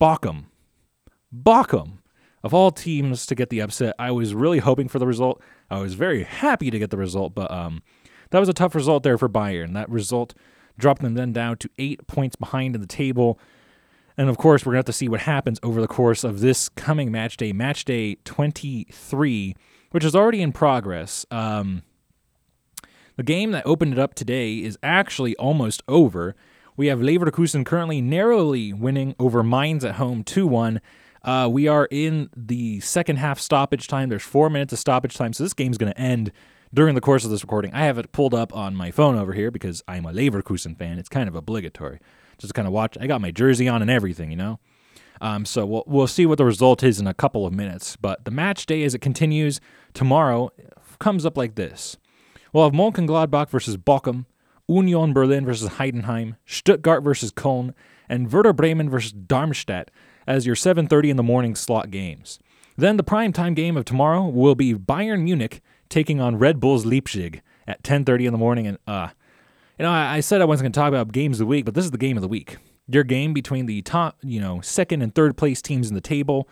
Bochum. 0.00 0.44
Bochum, 1.34 1.98
of 2.44 2.54
all 2.54 2.70
teams 2.70 3.26
to 3.26 3.34
get 3.34 3.50
the 3.50 3.60
upset, 3.60 3.94
I 3.98 4.12
was 4.12 4.32
really 4.32 4.60
hoping 4.60 4.86
for 4.86 5.00
the 5.00 5.06
result. 5.06 5.42
I 5.70 5.80
was 5.80 5.94
very 5.94 6.22
happy 6.22 6.70
to 6.70 6.78
get 6.78 6.90
the 6.90 6.96
result, 6.96 7.34
but 7.34 7.50
um, 7.50 7.82
that 8.30 8.38
was 8.38 8.48
a 8.48 8.52
tough 8.54 8.74
result 8.76 9.02
there 9.02 9.18
for 9.18 9.28
Bayern. 9.28 9.74
That 9.74 9.88
result 9.90 10.34
dropped 10.78 11.02
them 11.02 11.14
then 11.14 11.32
down 11.32 11.56
to 11.58 11.70
eight 11.78 12.06
points 12.06 12.36
behind 12.36 12.74
in 12.74 12.80
the 12.80 12.86
table. 12.86 13.38
And 14.16 14.28
of 14.28 14.36
course, 14.36 14.64
we're 14.64 14.72
going 14.72 14.84
to 14.84 14.88
have 14.88 14.94
to 14.94 14.98
see 14.98 15.08
what 15.08 15.20
happens 15.20 15.58
over 15.62 15.80
the 15.80 15.88
course 15.88 16.24
of 16.24 16.40
this 16.40 16.68
coming 16.68 17.10
match 17.10 17.36
day, 17.36 17.52
match 17.52 17.84
day 17.84 18.16
23, 18.24 19.54
which 19.90 20.04
is 20.04 20.14
already 20.14 20.42
in 20.42 20.52
progress. 20.52 21.24
Um, 21.30 21.82
the 23.16 23.22
game 23.22 23.52
that 23.52 23.66
opened 23.66 23.92
it 23.92 23.98
up 23.98 24.14
today 24.14 24.56
is 24.56 24.78
actually 24.82 25.36
almost 25.36 25.82
over. 25.88 26.34
We 26.76 26.86
have 26.86 27.00
Leverkusen 27.00 27.64
currently 27.64 28.00
narrowly 28.00 28.72
winning 28.72 29.14
over 29.18 29.42
Mainz 29.42 29.84
at 29.84 29.96
home 29.96 30.24
2 30.24 30.46
1. 30.46 30.80
Uh, 31.22 31.48
we 31.50 31.68
are 31.68 31.86
in 31.90 32.28
the 32.36 32.80
second 32.80 33.16
half 33.16 33.38
stoppage 33.38 33.86
time. 33.86 34.08
There's 34.08 34.22
four 34.22 34.50
minutes 34.50 34.72
of 34.72 34.78
stoppage 34.78 35.14
time, 35.14 35.32
so 35.32 35.44
this 35.44 35.54
game's 35.54 35.78
going 35.78 35.92
to 35.92 36.00
end 36.00 36.32
during 36.74 36.94
the 36.94 37.00
course 37.00 37.24
of 37.24 37.30
this 37.30 37.42
recording. 37.42 37.72
I 37.74 37.84
have 37.84 37.98
it 37.98 38.12
pulled 38.12 38.34
up 38.34 38.54
on 38.56 38.74
my 38.74 38.90
phone 38.90 39.16
over 39.16 39.32
here 39.32 39.50
because 39.50 39.82
I'm 39.86 40.04
a 40.04 40.12
Leverkusen 40.12 40.76
fan. 40.76 40.98
It's 40.98 41.08
kind 41.08 41.28
of 41.28 41.36
obligatory 41.36 42.00
just 42.42 42.54
kind 42.54 42.66
of 42.68 42.74
watch. 42.74 42.96
I 43.00 43.06
got 43.06 43.20
my 43.20 43.30
jersey 43.30 43.68
on 43.68 43.82
and 43.82 43.90
everything, 43.90 44.30
you 44.30 44.36
know. 44.36 44.58
Um, 45.20 45.44
so 45.44 45.64
we'll 45.64 45.84
we'll 45.86 46.06
see 46.06 46.26
what 46.26 46.38
the 46.38 46.44
result 46.44 46.82
is 46.82 47.00
in 47.00 47.06
a 47.06 47.14
couple 47.14 47.46
of 47.46 47.52
minutes. 47.52 47.96
But 47.96 48.24
the 48.24 48.30
match 48.30 48.66
day, 48.66 48.82
as 48.82 48.94
it 48.94 48.98
continues 48.98 49.60
tomorrow, 49.94 50.50
comes 50.98 51.24
up 51.24 51.36
like 51.36 51.54
this: 51.54 51.96
We'll 52.52 52.64
have 52.64 52.72
Mönchengladbach 52.72 53.48
versus 53.48 53.76
Bochum, 53.76 54.26
Union 54.68 55.12
Berlin 55.12 55.46
versus 55.46 55.70
Heidenheim, 55.70 56.36
Stuttgart 56.44 57.02
versus 57.02 57.32
Köln, 57.32 57.72
and 58.08 58.30
Werder 58.32 58.52
Bremen 58.52 58.90
versus 58.90 59.12
Darmstadt 59.12 59.90
as 60.26 60.46
your 60.46 60.56
7:30 60.56 61.10
in 61.10 61.16
the 61.16 61.22
morning 61.22 61.54
slot 61.54 61.90
games. 61.90 62.38
Then 62.76 62.96
the 62.96 63.04
prime 63.04 63.32
time 63.32 63.54
game 63.54 63.76
of 63.76 63.84
tomorrow 63.84 64.26
will 64.26 64.54
be 64.54 64.74
Bayern 64.74 65.22
Munich 65.22 65.60
taking 65.88 66.20
on 66.20 66.38
Red 66.38 66.58
Bulls 66.58 66.86
Leipzig 66.86 67.42
at 67.66 67.82
10:30 67.82 68.26
in 68.26 68.32
the 68.32 68.38
morning, 68.38 68.66
and 68.66 68.78
uh, 68.86 69.08
you 69.82 69.88
know, 69.88 69.92
I, 69.92 70.18
I 70.18 70.20
said 70.20 70.40
I 70.40 70.44
wasn't 70.44 70.66
going 70.66 70.72
to 70.74 70.78
talk 70.78 70.88
about 70.90 71.10
games 71.10 71.40
of 71.40 71.46
the 71.46 71.46
week, 71.46 71.64
but 71.64 71.74
this 71.74 71.84
is 71.84 71.90
the 71.90 71.98
game 71.98 72.16
of 72.16 72.20
the 72.20 72.28
week. 72.28 72.56
Your 72.86 73.02
game 73.02 73.32
between 73.32 73.66
the 73.66 73.82
top, 73.82 74.16
you 74.22 74.40
know, 74.40 74.60
second 74.60 75.02
and 75.02 75.12
third 75.12 75.36
place 75.36 75.60
teams 75.60 75.88
in 75.88 75.96
the 75.96 76.00
table. 76.00 76.48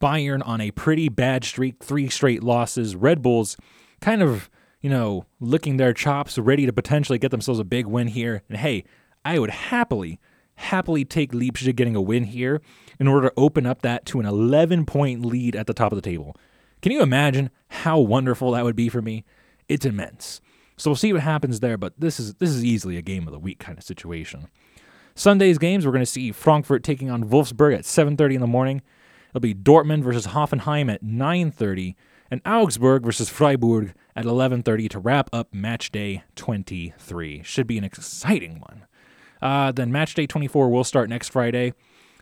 Bayern 0.00 0.44
on 0.44 0.60
a 0.60 0.72
pretty 0.72 1.08
bad 1.08 1.44
streak, 1.44 1.80
three 1.80 2.08
straight 2.08 2.42
losses. 2.42 2.96
Red 2.96 3.22
Bulls 3.22 3.56
kind 4.00 4.20
of, 4.20 4.50
you 4.80 4.90
know, 4.90 5.26
licking 5.38 5.76
their 5.76 5.92
chops, 5.92 6.38
ready 6.38 6.66
to 6.66 6.72
potentially 6.72 7.20
get 7.20 7.30
themselves 7.30 7.60
a 7.60 7.64
big 7.64 7.86
win 7.86 8.08
here. 8.08 8.42
And 8.48 8.58
hey, 8.58 8.82
I 9.24 9.38
would 9.38 9.50
happily, 9.50 10.18
happily 10.56 11.04
take 11.04 11.32
Leipzig 11.32 11.76
getting 11.76 11.94
a 11.94 12.00
win 12.00 12.24
here 12.24 12.60
in 12.98 13.06
order 13.06 13.28
to 13.28 13.34
open 13.36 13.64
up 13.64 13.82
that 13.82 14.04
to 14.06 14.18
an 14.18 14.26
11 14.26 14.86
point 14.86 15.24
lead 15.24 15.54
at 15.54 15.68
the 15.68 15.74
top 15.74 15.92
of 15.92 15.96
the 15.96 16.02
table. 16.02 16.34
Can 16.82 16.90
you 16.90 17.00
imagine 17.00 17.50
how 17.68 18.00
wonderful 18.00 18.50
that 18.50 18.64
would 18.64 18.74
be 18.74 18.88
for 18.88 19.00
me? 19.00 19.24
It's 19.68 19.86
immense. 19.86 20.40
So 20.80 20.88
we'll 20.88 20.96
see 20.96 21.12
what 21.12 21.20
happens 21.20 21.60
there, 21.60 21.76
but 21.76 21.92
this 21.98 22.18
is 22.18 22.34
this 22.34 22.48
is 22.48 22.64
easily 22.64 22.96
a 22.96 23.02
game 23.02 23.26
of 23.26 23.32
the 23.34 23.38
week 23.38 23.58
kind 23.58 23.76
of 23.76 23.84
situation. 23.84 24.48
Sunday's 25.14 25.58
games, 25.58 25.84
we're 25.84 25.92
going 25.92 26.00
to 26.00 26.06
see 26.10 26.32
Frankfurt 26.32 26.82
taking 26.82 27.10
on 27.10 27.24
Wolfsburg 27.24 27.74
at 27.76 27.84
7:30 27.84 28.36
in 28.36 28.40
the 28.40 28.46
morning. 28.46 28.80
It'll 29.28 29.40
be 29.40 29.54
Dortmund 29.54 30.02
versus 30.02 30.28
Hoffenheim 30.28 30.90
at 30.90 31.04
9:30 31.04 31.96
and 32.30 32.40
Augsburg 32.46 33.02
versus 33.02 33.28
Freiburg 33.28 33.92
at 34.16 34.24
11:30 34.24 34.88
to 34.88 34.98
wrap 34.98 35.28
up 35.34 35.52
match 35.52 35.92
day 35.92 36.24
23. 36.36 37.42
Should 37.44 37.66
be 37.66 37.76
an 37.76 37.84
exciting 37.84 38.60
one. 38.60 38.86
Uh, 39.42 39.72
then 39.72 39.92
match 39.92 40.14
day 40.14 40.26
24 40.26 40.70
will 40.70 40.84
start 40.84 41.10
next 41.10 41.28
Friday. 41.28 41.74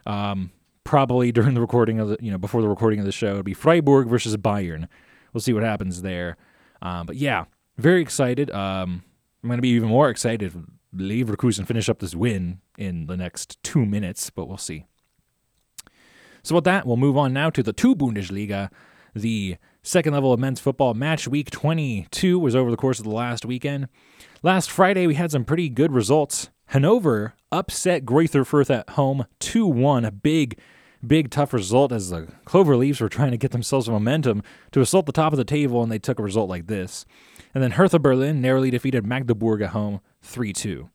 Um, 0.05 0.51
probably 0.83 1.31
during 1.31 1.55
the 1.55 1.61
recording 1.61 2.01
of 2.01 2.09
the, 2.09 2.17
you 2.21 2.33
know, 2.33 2.39
before 2.39 2.63
the 2.63 2.69
recording 2.69 2.99
of 2.99 3.07
the 3.07 3.13
show, 3.13 3.31
it'll 3.31 3.43
be 3.45 3.55
Freiburg 3.55 4.09
versus 4.09 4.37
Bayern. 4.37 4.89
We'll 5.33 5.43
see 5.43 5.53
what 5.53 5.63
happens 5.63 6.03
there. 6.03 6.37
Um, 6.83 7.07
but 7.07 7.15
yeah, 7.17 7.45
very 7.79 8.03
excited. 8.03 8.51
Um, 8.51 9.03
I'm 9.43 9.49
going 9.49 9.59
to 9.59 9.63
be 9.63 9.69
even 9.71 9.89
more 9.89 10.11
excited 10.11 10.43
if 10.43 10.57
Leverkusen 10.95 11.67
finish 11.67 11.89
up 11.89 12.01
this 12.01 12.15
win 12.15 12.61
in 12.77 13.07
the 13.07 13.17
next 13.17 13.63
two 13.63 13.87
minutes, 13.87 14.31
but 14.31 14.47
we'll 14.47 14.59
see. 14.59 14.85
So 16.43 16.55
with 16.55 16.65
that, 16.65 16.87
we'll 16.87 16.97
move 16.97 17.17
on 17.17 17.33
now 17.33 17.51
to 17.51 17.63
the 17.63 17.73
two 17.73 17.95
Bundesliga. 17.95 18.71
The 19.15 19.57
second 19.83 20.15
level 20.15 20.33
of 20.33 20.41
men's 20.41 20.61
football 20.61 20.95
match 20.95 21.29
week 21.29 21.51
22 21.51 22.39
was 22.39 22.55
over 22.55 22.71
the 22.71 22.77
course 22.77 22.99
of 22.99 23.05
the 23.05 23.11
last 23.11 23.45
weekend. 23.45 23.89
Last 24.43 24.71
Friday, 24.71 25.07
we 25.07 25.15
had 25.15 25.31
some 25.31 25.45
pretty 25.45 25.69
good 25.69 25.93
results. 25.93 26.51
Hanover 26.67 27.35
upset 27.51 28.05
Greuther 28.05 28.47
Fürth 28.47 28.71
at 28.71 28.91
home 28.91 29.25
2 29.41 29.67
1, 29.67 30.05
a 30.05 30.11
big 30.11 30.59
big 31.07 31.31
tough 31.31 31.53
result 31.53 31.93
as 31.93 32.11
the 32.11 32.29
Clover 32.45 32.77
Leafs 32.77 33.01
were 33.01 33.09
trying 33.09 33.31
to 33.31 33.37
get 33.37 33.53
themselves 33.53 33.89
momentum 33.89 34.43
to 34.73 34.81
assault 34.81 35.07
the 35.07 35.13
top 35.13 35.33
of 35.33 35.37
the 35.37 35.45
table, 35.45 35.83
and 35.83 35.93
they 35.93 35.99
took 35.99 36.19
a 36.19 36.23
result 36.23 36.49
like 36.49 36.67
this. 36.67 37.07
And 37.59 37.63
then 37.65 37.71
Hertha 37.73 37.99
Berlin 37.99 38.41
narrowly 38.41 38.71
defeated 38.71 39.05
Magdeburg 39.05 39.63
at 39.63 39.71
home 39.71 40.01
3 40.23 40.53
2. 40.53 40.91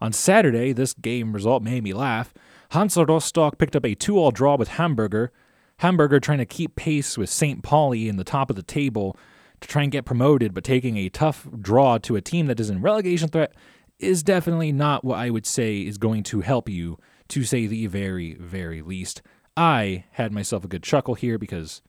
On 0.00 0.12
Saturday, 0.12 0.72
this 0.72 0.94
game 0.94 1.32
result 1.32 1.62
made 1.62 1.84
me 1.84 1.92
laugh. 1.92 2.34
Hansa 2.70 3.06
Rostock 3.06 3.56
picked 3.56 3.76
up 3.76 3.86
a 3.86 3.94
2 3.94 4.18
all 4.18 4.32
draw 4.32 4.56
with 4.56 4.66
Hamburger. 4.70 5.30
Hamburger 5.76 6.18
trying 6.18 6.38
to 6.38 6.44
keep 6.44 6.74
pace 6.74 7.16
with 7.16 7.30
St. 7.30 7.62
Pauli 7.62 8.08
in 8.08 8.16
the 8.16 8.24
top 8.24 8.50
of 8.50 8.56
the 8.56 8.64
table 8.64 9.16
to 9.60 9.68
try 9.68 9.84
and 9.84 9.92
get 9.92 10.04
promoted, 10.04 10.54
but 10.54 10.64
taking 10.64 10.96
a 10.96 11.08
tough 11.08 11.46
draw 11.60 11.98
to 11.98 12.16
a 12.16 12.20
team 12.20 12.46
that 12.46 12.58
is 12.58 12.68
in 12.68 12.82
relegation 12.82 13.28
threat 13.28 13.54
is 14.00 14.24
definitely 14.24 14.72
not 14.72 15.04
what 15.04 15.20
I 15.20 15.30
would 15.30 15.46
say 15.46 15.82
is 15.82 15.98
going 15.98 16.24
to 16.24 16.40
help 16.40 16.68
you, 16.68 16.98
to 17.28 17.44
say 17.44 17.68
the 17.68 17.86
very, 17.86 18.34
very 18.34 18.82
least. 18.82 19.22
I 19.56 20.06
had 20.10 20.32
myself 20.32 20.64
a 20.64 20.68
good 20.68 20.82
chuckle 20.82 21.14
here 21.14 21.38
because 21.38 21.80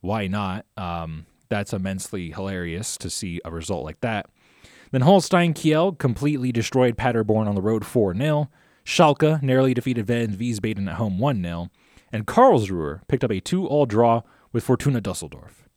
why 0.00 0.26
not? 0.26 0.66
Um, 0.76 1.26
that's 1.52 1.74
immensely 1.74 2.30
hilarious 2.30 2.96
to 2.96 3.10
see 3.10 3.40
a 3.44 3.50
result 3.50 3.84
like 3.84 4.00
that. 4.00 4.26
Then 4.90 5.02
Holstein 5.02 5.52
Kiel 5.52 5.92
completely 5.92 6.50
destroyed 6.50 6.96
Paderborn 6.96 7.46
on 7.46 7.54
the 7.54 7.60
road 7.60 7.84
4 7.84 8.14
0. 8.14 8.48
Schalke 8.84 9.42
narrowly 9.42 9.74
defeated 9.74 10.06
Wehen 10.06 10.36
Wiesbaden 10.36 10.88
at 10.88 10.94
home 10.94 11.18
1 11.18 11.42
0. 11.42 11.68
And 12.10 12.26
Karlsruhe 12.26 13.06
picked 13.06 13.22
up 13.22 13.30
a 13.30 13.40
2 13.40 13.66
all 13.66 13.84
draw 13.84 14.22
with 14.52 14.64
Fortuna 14.64 15.00
Dusseldorf. 15.00 15.68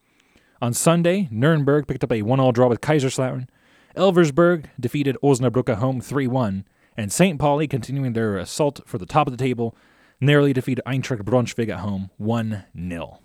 On 0.62 0.74
Sunday, 0.74 1.28
Nuremberg 1.30 1.88
picked 1.88 2.04
up 2.04 2.12
a 2.12 2.22
1 2.22 2.40
all 2.40 2.54
draw 2.54 2.68
with 2.68 2.82
Kaiserslautern. 2.82 3.48
Elversberg 3.98 4.66
defeated 4.80 5.18
Osnabrück 5.22 5.70
at 5.70 5.80
home 5.80 6.00
3 6.00 6.28
1. 6.28 6.66
And 6.98 7.12
St. 7.12 7.38
Pauli, 7.38 7.68
continuing 7.68 8.14
their 8.14 8.38
assault 8.38 8.80
for 8.86 8.98
the 8.98 9.06
top 9.06 9.28
of 9.28 9.32
the 9.32 9.44
table, 9.44 9.76
narrowly 10.22 10.54
defeated 10.54 10.84
Eintracht 10.86 11.24
Braunschweig 11.24 11.68
at 11.68 11.80
home 11.80 12.12
1 12.18 12.64
0. 12.90 13.20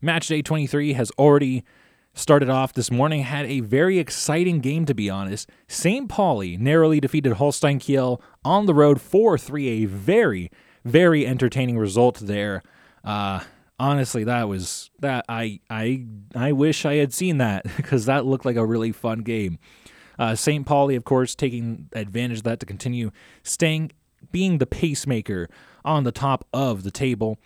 Match 0.00 0.28
day 0.28 0.42
23 0.42 0.92
has 0.92 1.10
already 1.18 1.64
started 2.14 2.48
off 2.48 2.72
this 2.72 2.90
morning, 2.90 3.22
had 3.22 3.46
a 3.46 3.60
very 3.60 3.98
exciting 3.98 4.60
game, 4.60 4.86
to 4.86 4.94
be 4.94 5.08
honest. 5.08 5.50
St. 5.68 6.08
Pauli 6.08 6.56
narrowly 6.56 7.00
defeated 7.00 7.34
Holstein 7.34 7.78
Kiel 7.78 8.20
on 8.44 8.66
the 8.66 8.74
road 8.74 9.00
4 9.00 9.38
3, 9.38 9.68
a 9.68 9.84
very, 9.86 10.50
very 10.84 11.26
entertaining 11.26 11.78
result 11.78 12.18
there. 12.18 12.62
Uh, 13.04 13.40
honestly, 13.78 14.24
that 14.24 14.48
was 14.48 14.90
that 15.00 15.24
I 15.28 15.60
I 15.70 16.06
I 16.34 16.52
wish 16.52 16.84
I 16.84 16.94
had 16.94 17.12
seen 17.12 17.38
that 17.38 17.64
because 17.76 18.06
that 18.06 18.26
looked 18.26 18.44
like 18.44 18.56
a 18.56 18.66
really 18.66 18.92
fun 18.92 19.20
game. 19.20 19.58
Uh, 20.18 20.34
St. 20.34 20.64
Pauli, 20.64 20.96
of 20.96 21.04
course, 21.04 21.34
taking 21.34 21.88
advantage 21.92 22.38
of 22.38 22.44
that 22.44 22.60
to 22.60 22.66
continue 22.66 23.10
staying, 23.42 23.92
being 24.32 24.58
the 24.58 24.66
pacemaker 24.66 25.48
on 25.84 26.04
the 26.04 26.12
top 26.12 26.46
of 26.52 26.82
the 26.82 26.90
table. 26.90 27.38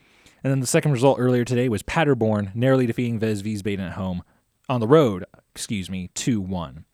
And 0.43 0.51
then 0.51 0.61
the 0.61 0.67
second 0.67 0.93
result 0.93 1.19
earlier 1.19 1.45
today 1.45 1.69
was 1.69 1.83
Paderborn 1.83 2.53
narrowly 2.55 2.87
defeating 2.87 3.21
Wehen 3.21 3.43
Wiesbaden 3.43 3.87
at 3.87 3.93
home 3.93 4.23
on 4.69 4.81
the 4.81 4.89
road, 4.89 5.25
excuse 5.55 5.91
me, 5.91 6.11
2 6.15 6.41
1. 6.41 6.85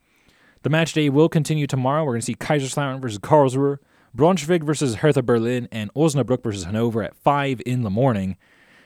The 0.63 0.71
match 0.71 0.95
day 0.95 1.09
will 1.09 1.29
continue 1.29 1.67
tomorrow. 1.67 2.03
We're 2.05 2.13
going 2.13 2.23
to 2.23 2.27
see 2.27 2.35
Kaiserslautern 2.35 3.01
versus 3.01 3.21
Karlsruhe, 3.21 3.79
Braunschweig 4.17 4.65
versus 4.65 4.97
Hertha 4.97 5.23
Berlin, 5.23 5.69
and 5.71 5.93
Osnabrück 5.95 6.43
versus 6.43 6.65
Hanover 6.65 7.03
at 7.03 7.15
5 7.15 7.63
in 7.65 7.83
the 7.83 7.91
morning. 7.91 8.37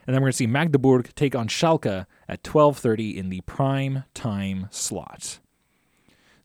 And 0.07 0.14
then 0.14 0.23
we're 0.23 0.26
going 0.26 0.33
to 0.33 0.37
see 0.38 0.47
Magdeburg 0.47 1.14
take 1.14 1.35
on 1.35 1.49
Schalke 1.49 2.07
at 2.29 2.43
12:30 2.43 3.17
in 3.17 3.29
the 3.29 3.40
prime 3.43 4.05
time 4.12 4.67
slot. 4.71 5.38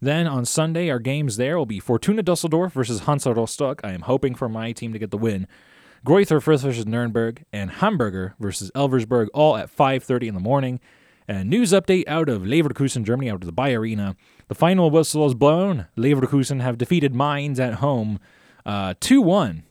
Then 0.02 0.28
on 0.28 0.46
Sunday, 0.46 0.90
our 0.90 1.00
games 1.00 1.38
there 1.38 1.58
will 1.58 1.66
be 1.66 1.80
Fortuna 1.80 2.22
Dusseldorf 2.22 2.74
versus 2.74 3.02
Hansa 3.02 3.34
Rostock. 3.34 3.82
I 3.84 3.92
am 3.94 4.02
hoping 4.02 4.36
for 4.36 4.48
my 4.48 4.72
team 4.72 4.94
to 4.94 5.00
get 5.00 5.10
the 5.10 5.18
win. 5.18 5.48
Greuther 6.06 6.42
versus 6.42 6.86
Nuremberg, 6.86 7.46
and 7.52 7.72
Hamburger 7.72 8.36
versus 8.40 8.72
Elversberg, 8.76 9.28
all 9.34 9.58
at 9.58 9.76
5.30 9.76 10.28
in 10.28 10.34
the 10.36 10.40
morning. 10.40 10.80
And 11.28 11.50
news 11.50 11.72
update 11.72 12.08
out 12.08 12.30
of 12.30 12.44
Leverkusen, 12.44 13.04
Germany, 13.04 13.32
out 13.32 13.42
of 13.42 13.48
the 13.48 13.52
Bayer 13.52 13.80
Arena. 13.80 14.16
The 14.48 14.54
final 14.54 14.92
whistle 14.92 15.26
is 15.26 15.34
blown. 15.34 15.88
Leverkusen 15.98 16.62
have 16.62 16.78
defeated 16.78 17.16
Mainz 17.16 17.60
at 17.60 17.76
home 17.76 18.20
uh, 18.66 18.94
2 19.00 19.22
1. 19.22 19.64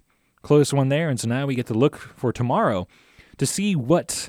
Close 0.42 0.74
one 0.74 0.88
there. 0.88 1.08
And 1.08 1.18
so 1.18 1.28
now 1.28 1.46
we 1.46 1.54
get 1.54 1.66
to 1.68 1.74
look 1.74 1.96
for 1.96 2.32
tomorrow 2.32 2.86
to 3.38 3.46
see 3.46 3.76
what 3.76 4.28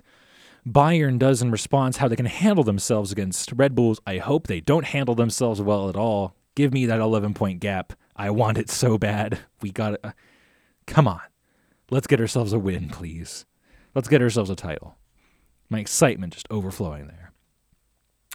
Bayern 0.65 1.19
does 1.19 1.41
in 1.41 1.51
response, 1.51 1.97
how 1.97 2.07
they 2.07 2.15
can 2.15 2.27
handle 2.27 2.63
themselves 2.63 3.11
against 3.11 3.51
Red 3.51 3.75
Bulls. 3.75 3.99
I 4.05 4.19
hope 4.19 4.47
they 4.47 4.61
don't 4.61 4.85
handle 4.85 5.15
themselves 5.15 5.61
well 5.61 5.89
at 5.89 5.95
all. 5.95 6.35
Give 6.55 6.71
me 6.71 6.85
that 6.85 6.99
11 6.99 7.33
point 7.33 7.59
gap. 7.59 7.93
I 8.15 8.29
want 8.29 8.57
it 8.57 8.69
so 8.69 8.97
bad. 8.97 9.39
We 9.61 9.71
got 9.71 9.95
it. 9.95 9.99
Uh, 10.03 10.11
come 10.87 11.07
on. 11.07 11.21
Let's 11.91 12.07
get 12.07 12.19
ourselves 12.19 12.53
a 12.53 12.59
win, 12.59 12.89
please. 12.89 13.45
Let's 13.93 14.07
get 14.07 14.21
ourselves 14.21 14.49
a 14.49 14.55
title. 14.55 14.95
My 15.69 15.79
excitement 15.79 16.33
just 16.33 16.47
overflowing 16.49 17.07
there. 17.07 17.31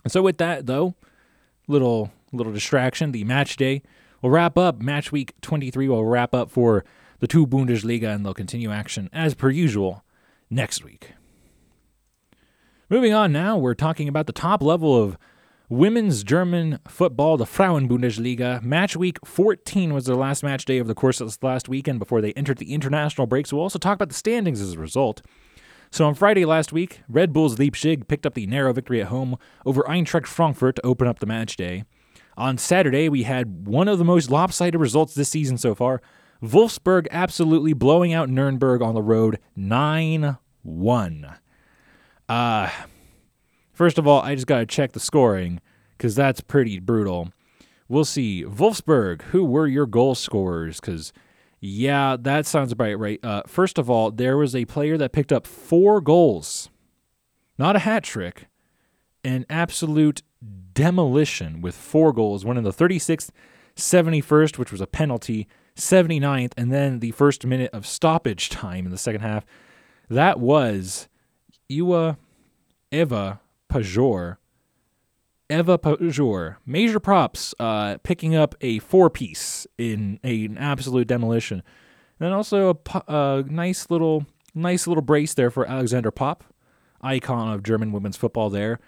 And 0.05 0.13
so 0.13 0.23
with 0.23 0.39
that 0.39 0.67
though, 0.67 0.95
little 1.69 2.11
little 2.33 2.53
distraction, 2.53 3.13
the 3.13 3.25
match 3.25 3.57
day 3.57 3.83
will 4.23 4.31
wrap 4.31 4.57
up. 4.57 4.81
Match 4.81 5.13
week 5.13 5.35
23 5.41 5.89
will 5.89 6.05
wrap 6.05 6.35
up 6.35 6.51
for 6.51 6.85
the 7.19 7.27
two 7.27 7.47
Bundesliga 7.47 8.15
and 8.15 8.25
they'll 8.25 8.35
continue 8.35 8.71
action 8.71 9.11
as 9.13 9.35
per 9.35 9.51
usual 9.51 10.05
next 10.49 10.85
week. 10.85 11.13
Moving 12.89 13.13
on 13.13 13.31
now, 13.31 13.57
we're 13.57 13.75
talking 13.75 14.09
about 14.09 14.27
the 14.27 14.33
top 14.33 14.63
level 14.63 15.01
of 15.01 15.17
Women's 15.71 16.25
German 16.25 16.81
football, 16.89 17.37
the 17.37 17.45
Frauenbundesliga. 17.45 18.61
Match 18.61 18.97
week 18.97 19.25
14 19.25 19.95
was 19.95 20.05
their 20.05 20.17
last 20.17 20.43
match 20.43 20.65
day 20.65 20.79
of 20.79 20.89
the 20.89 20.97
course 20.97 21.21
this 21.21 21.41
last 21.45 21.69
weekend 21.69 22.01
before 22.01 22.21
they 22.21 22.33
entered 22.33 22.59
the 22.59 22.75
international 22.75 23.29
breaks. 23.29 23.53
We'll 23.53 23.63
also 23.63 23.79
talk 23.79 23.95
about 23.95 24.09
the 24.09 24.17
standings 24.17 24.61
as 24.61 24.73
a 24.73 24.81
result. 24.81 25.23
So 25.93 26.09
on 26.09 26.17
Friday 26.17 26.45
last 26.45 26.73
week, 26.73 27.03
Red 27.09 27.33
Bulls 27.33 27.61
Leipzig 27.61 28.09
picked 28.09 28.27
up 28.27 28.35
the 28.35 28.49
narrow 28.49 28.73
victory 28.73 29.01
at 29.01 29.07
home 29.07 29.37
over 29.65 29.85
Eintracht 29.85 30.27
Frankfurt 30.27 30.75
to 30.75 30.85
open 30.87 31.07
up 31.07 31.21
the 31.21 31.27
match 31.27 31.57
day. 31.57 31.85
On 32.37 32.59
Saturday, 32.59 33.09
we 33.09 33.23
had 33.23 33.69
one 33.69 33.87
of 33.87 33.99
the 33.99 34.05
most 34.05 34.29
lopsided 34.29 34.81
results 34.81 35.15
this 35.15 35.29
season 35.29 35.57
so 35.57 35.77
far. 35.77 36.03
Wolfsburg 36.43 37.07
absolutely 37.13 37.75
blowing 37.75 38.13
out 38.13 38.29
Nuremberg 38.29 38.83
on 38.83 38.95
the 38.95 39.03
road 39.03 39.39
9 39.55 40.37
1. 40.63 41.37
Uh, 42.29 42.71
First 43.81 43.97
of 43.97 44.07
all, 44.07 44.21
I 44.21 44.35
just 44.35 44.47
got 44.47 44.59
to 44.59 44.67
check 44.67 44.93
the 44.93 45.01
scoring 45.01 45.59
because 45.97 46.15
that's 46.15 46.43
pretty 46.43 46.79
brutal. 46.81 47.33
We'll 47.89 48.05
see. 48.05 48.45
Wolfsburg, 48.45 49.23
who 49.23 49.43
were 49.43 49.67
your 49.67 49.87
goal 49.87 50.15
scorers? 50.15 50.81
Because, 50.81 51.15
yeah, 51.61 52.19
that 52.21 52.45
sounds 52.45 52.73
about 52.73 52.99
right. 52.99 53.19
Uh, 53.25 53.43
first 53.47 53.79
of 53.79 53.89
all, 53.89 54.11
there 54.11 54.37
was 54.37 54.55
a 54.55 54.67
player 54.67 54.99
that 54.99 55.13
picked 55.13 55.33
up 55.33 55.47
four 55.47 56.03
goals, 56.03 56.69
not 57.57 57.75
a 57.75 57.79
hat 57.79 58.05
trick, 58.05 58.49
an 59.25 59.47
absolute 59.49 60.25
demolition 60.75 61.63
with 61.63 61.75
four 61.75 62.13
goals, 62.13 62.45
one 62.45 62.59
in 62.59 62.65
the 62.65 62.75
36th, 62.75 63.31
71st, 63.77 64.59
which 64.59 64.73
was 64.73 64.83
a 64.83 64.87
penalty, 64.87 65.49
79th, 65.75 66.53
and 66.55 66.71
then 66.71 66.99
the 66.99 67.13
first 67.13 67.47
minute 67.47 67.71
of 67.73 67.87
stoppage 67.87 68.49
time 68.51 68.85
in 68.85 68.93
the 68.93 68.99
second 68.99 69.23
half. 69.23 69.47
That 70.11 70.39
was 70.39 71.09
Iwa 71.71 72.19
Eva 72.93 73.41
Pajor. 73.71 74.37
Eva 75.49 75.79
Pajor, 75.79 76.57
major 76.65 77.01
props, 77.01 77.55
uh, 77.59 77.99
picking 78.05 78.37
up 78.37 78.55
a 78.61 78.79
four 78.79 79.11
piece 79.11 79.67
in 79.79 80.21
a, 80.23 80.45
an 80.45 80.57
absolute 80.57 81.09
demolition. 81.09 81.59
And 82.19 82.27
then 82.27 82.33
also 82.33 82.79
a, 82.95 83.13
a 83.13 83.45
nice 83.49 83.91
little 83.91 84.27
nice 84.55 84.87
little 84.87 85.03
brace 85.03 85.35
there 85.35 85.51
for 85.51 85.67
Alexandra 85.67 86.13
Popp, 86.13 86.45
icon 87.01 87.53
of 87.53 87.63
German 87.63 87.93
women's 87.93 88.17
football 88.17 88.51
there. 88.51 88.79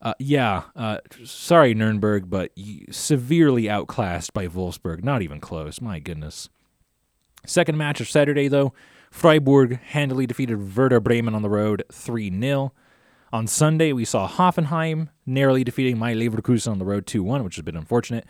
Uh, 0.00 0.14
yeah, 0.18 0.64
uh, 0.76 0.98
sorry, 1.24 1.74
Nuremberg, 1.74 2.30
but 2.30 2.52
severely 2.90 3.68
outclassed 3.68 4.32
by 4.32 4.46
Wolfsburg. 4.46 5.02
Not 5.02 5.22
even 5.22 5.40
close. 5.40 5.80
My 5.80 5.98
goodness. 5.98 6.48
Second 7.46 7.76
match 7.78 8.00
of 8.00 8.08
Saturday, 8.08 8.48
though, 8.48 8.72
Freiburg 9.10 9.80
handily 9.80 10.26
defeated 10.26 10.76
Werder 10.76 11.00
Bremen 11.00 11.34
on 11.34 11.42
the 11.42 11.50
road 11.50 11.82
3 11.90 12.40
0. 12.40 12.72
On 13.30 13.46
Sunday, 13.46 13.92
we 13.92 14.06
saw 14.06 14.26
Hoffenheim 14.26 15.10
narrowly 15.26 15.62
defeating 15.62 15.98
my 15.98 16.14
Leverkusen 16.14 16.72
on 16.72 16.78
the 16.78 16.84
road 16.86 17.06
2 17.06 17.22
1, 17.22 17.44
which 17.44 17.56
has 17.56 17.64
been 17.64 17.76
unfortunate. 17.76 18.24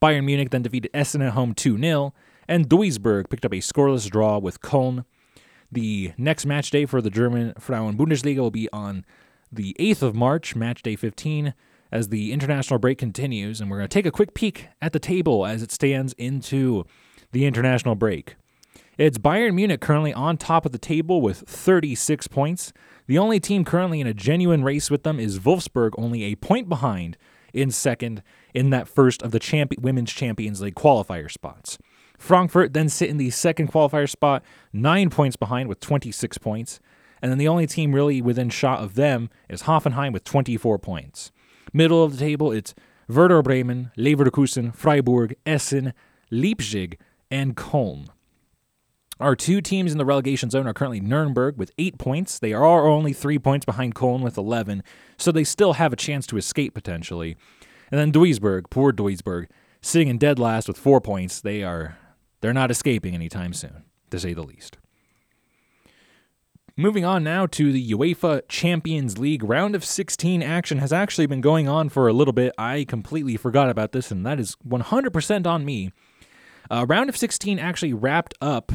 Bayern 0.00 0.24
Munich 0.24 0.50
then 0.50 0.62
defeated 0.62 0.90
Essen 0.94 1.22
at 1.22 1.32
home 1.32 1.54
2 1.54 1.76
0, 1.76 2.14
and 2.46 2.68
Duisburg 2.68 3.28
picked 3.28 3.44
up 3.44 3.52
a 3.52 3.56
scoreless 3.56 4.08
draw 4.08 4.38
with 4.38 4.60
Köln. 4.60 5.04
The 5.72 6.12
next 6.16 6.46
match 6.46 6.70
day 6.70 6.86
for 6.86 7.02
the 7.02 7.10
German 7.10 7.54
Frauen 7.58 7.96
Bundesliga 7.96 8.38
will 8.38 8.52
be 8.52 8.68
on 8.72 9.04
the 9.50 9.74
8th 9.80 10.02
of 10.02 10.14
March, 10.14 10.54
match 10.54 10.82
day 10.84 10.94
15, 10.94 11.52
as 11.90 12.10
the 12.10 12.32
international 12.32 12.78
break 12.78 12.98
continues. 12.98 13.60
And 13.60 13.68
we're 13.68 13.78
going 13.78 13.88
to 13.88 13.94
take 13.94 14.06
a 14.06 14.12
quick 14.12 14.34
peek 14.34 14.68
at 14.80 14.92
the 14.92 15.00
table 15.00 15.46
as 15.46 15.64
it 15.64 15.72
stands 15.72 16.12
into 16.12 16.84
the 17.32 17.44
international 17.44 17.96
break. 17.96 18.36
It's 18.96 19.18
Bayern 19.18 19.54
Munich 19.54 19.80
currently 19.80 20.14
on 20.14 20.36
top 20.36 20.64
of 20.64 20.70
the 20.70 20.78
table 20.78 21.20
with 21.20 21.40
36 21.48 22.28
points. 22.28 22.72
The 23.08 23.18
only 23.18 23.40
team 23.40 23.64
currently 23.64 24.00
in 24.00 24.06
a 24.06 24.14
genuine 24.14 24.62
race 24.62 24.88
with 24.88 25.02
them 25.02 25.18
is 25.18 25.40
Wolfsburg, 25.40 25.94
only 25.98 26.22
a 26.22 26.36
point 26.36 26.68
behind 26.68 27.16
in 27.52 27.72
second 27.72 28.22
in 28.54 28.70
that 28.70 28.86
first 28.86 29.20
of 29.22 29.32
the 29.32 29.76
Women's 29.80 30.12
Champions 30.12 30.60
League 30.60 30.76
qualifier 30.76 31.28
spots. 31.28 31.76
Frankfurt 32.16 32.72
then 32.72 32.88
sit 32.88 33.10
in 33.10 33.16
the 33.16 33.30
second 33.30 33.72
qualifier 33.72 34.08
spot, 34.08 34.44
nine 34.72 35.10
points 35.10 35.34
behind 35.34 35.68
with 35.68 35.80
26 35.80 36.38
points. 36.38 36.78
And 37.20 37.32
then 37.32 37.38
the 37.38 37.48
only 37.48 37.66
team 37.66 37.96
really 37.96 38.22
within 38.22 38.48
shot 38.48 38.78
of 38.78 38.94
them 38.94 39.28
is 39.48 39.62
Hoffenheim 39.62 40.12
with 40.12 40.22
24 40.22 40.78
points. 40.78 41.32
Middle 41.72 42.04
of 42.04 42.12
the 42.12 42.18
table, 42.18 42.52
it's 42.52 42.76
Werder 43.08 43.42
Bremen, 43.42 43.90
Leverkusen, 43.98 44.72
Freiburg, 44.72 45.34
Essen, 45.44 45.94
Leipzig, 46.30 46.96
and 47.28 47.56
Köln. 47.56 48.06
Our 49.20 49.36
two 49.36 49.60
teams 49.60 49.92
in 49.92 49.98
the 49.98 50.04
relegation 50.04 50.50
zone 50.50 50.66
are 50.66 50.74
currently 50.74 51.00
Nuremberg 51.00 51.56
with 51.56 51.70
eight 51.78 51.98
points. 51.98 52.38
They 52.38 52.52
are 52.52 52.86
only 52.86 53.12
three 53.12 53.38
points 53.38 53.64
behind 53.64 53.94
Köln 53.94 54.22
with 54.22 54.36
11, 54.36 54.82
so 55.16 55.30
they 55.30 55.44
still 55.44 55.74
have 55.74 55.92
a 55.92 55.96
chance 55.96 56.26
to 56.28 56.36
escape 56.36 56.74
potentially. 56.74 57.36
And 57.90 58.00
then 58.00 58.12
Duisburg, 58.12 58.70
poor 58.70 58.92
Duisburg, 58.92 59.46
sitting 59.80 60.08
in 60.08 60.18
dead 60.18 60.38
last 60.38 60.66
with 60.66 60.78
four 60.78 61.00
points. 61.00 61.40
They 61.40 61.62
are 61.62 61.96
they're 62.40 62.52
not 62.52 62.70
escaping 62.70 63.14
anytime 63.14 63.52
soon, 63.52 63.84
to 64.10 64.18
say 64.18 64.34
the 64.34 64.42
least. 64.42 64.78
Moving 66.76 67.04
on 67.04 67.22
now 67.22 67.46
to 67.46 67.70
the 67.70 67.92
UEFA 67.92 68.42
Champions 68.48 69.16
League. 69.16 69.44
Round 69.44 69.76
of 69.76 69.84
16 69.84 70.42
action 70.42 70.78
has 70.78 70.92
actually 70.92 71.26
been 71.26 71.40
going 71.40 71.68
on 71.68 71.88
for 71.88 72.08
a 72.08 72.12
little 72.12 72.32
bit. 72.32 72.52
I 72.58 72.84
completely 72.84 73.36
forgot 73.36 73.70
about 73.70 73.92
this, 73.92 74.10
and 74.10 74.26
that 74.26 74.40
is 74.40 74.56
100% 74.66 75.46
on 75.46 75.64
me. 75.64 75.92
Uh, 76.68 76.84
round 76.88 77.08
of 77.08 77.16
16 77.16 77.60
actually 77.60 77.92
wrapped 77.92 78.34
up 78.40 78.72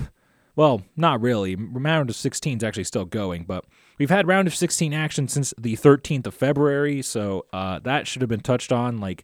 well, 0.60 0.82
not 0.98 1.22
really. 1.22 1.56
Round 1.56 2.10
of 2.10 2.17
16 2.17 2.58
is 2.58 2.63
actually 2.65 2.84
still 2.84 3.06
going, 3.06 3.45
but 3.45 3.63
we've 3.98 4.10
had 4.10 4.28
round 4.28 4.45
of 4.45 4.54
16 4.54 4.93
action 4.93 5.30
since 5.30 5.54
the 5.58 5.78
13th 5.78 6.28
of 6.28 6.34
February, 6.34 7.02
so 7.02 7.45
uh, 7.54 7.80
that 7.80 8.08
should 8.08 8.22
have 8.22 8.28
been 8.28 8.41
touched 8.41 8.74
on 8.74 8.98
like 8.98 9.24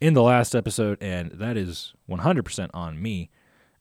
in 0.00 0.14
the 0.14 0.22
last 0.22 0.54
episode, 0.54 0.96
and 1.02 1.32
that 1.32 1.58
is 1.58 1.92
100% 2.08 2.70
on 2.72 3.02
me. 3.02 3.28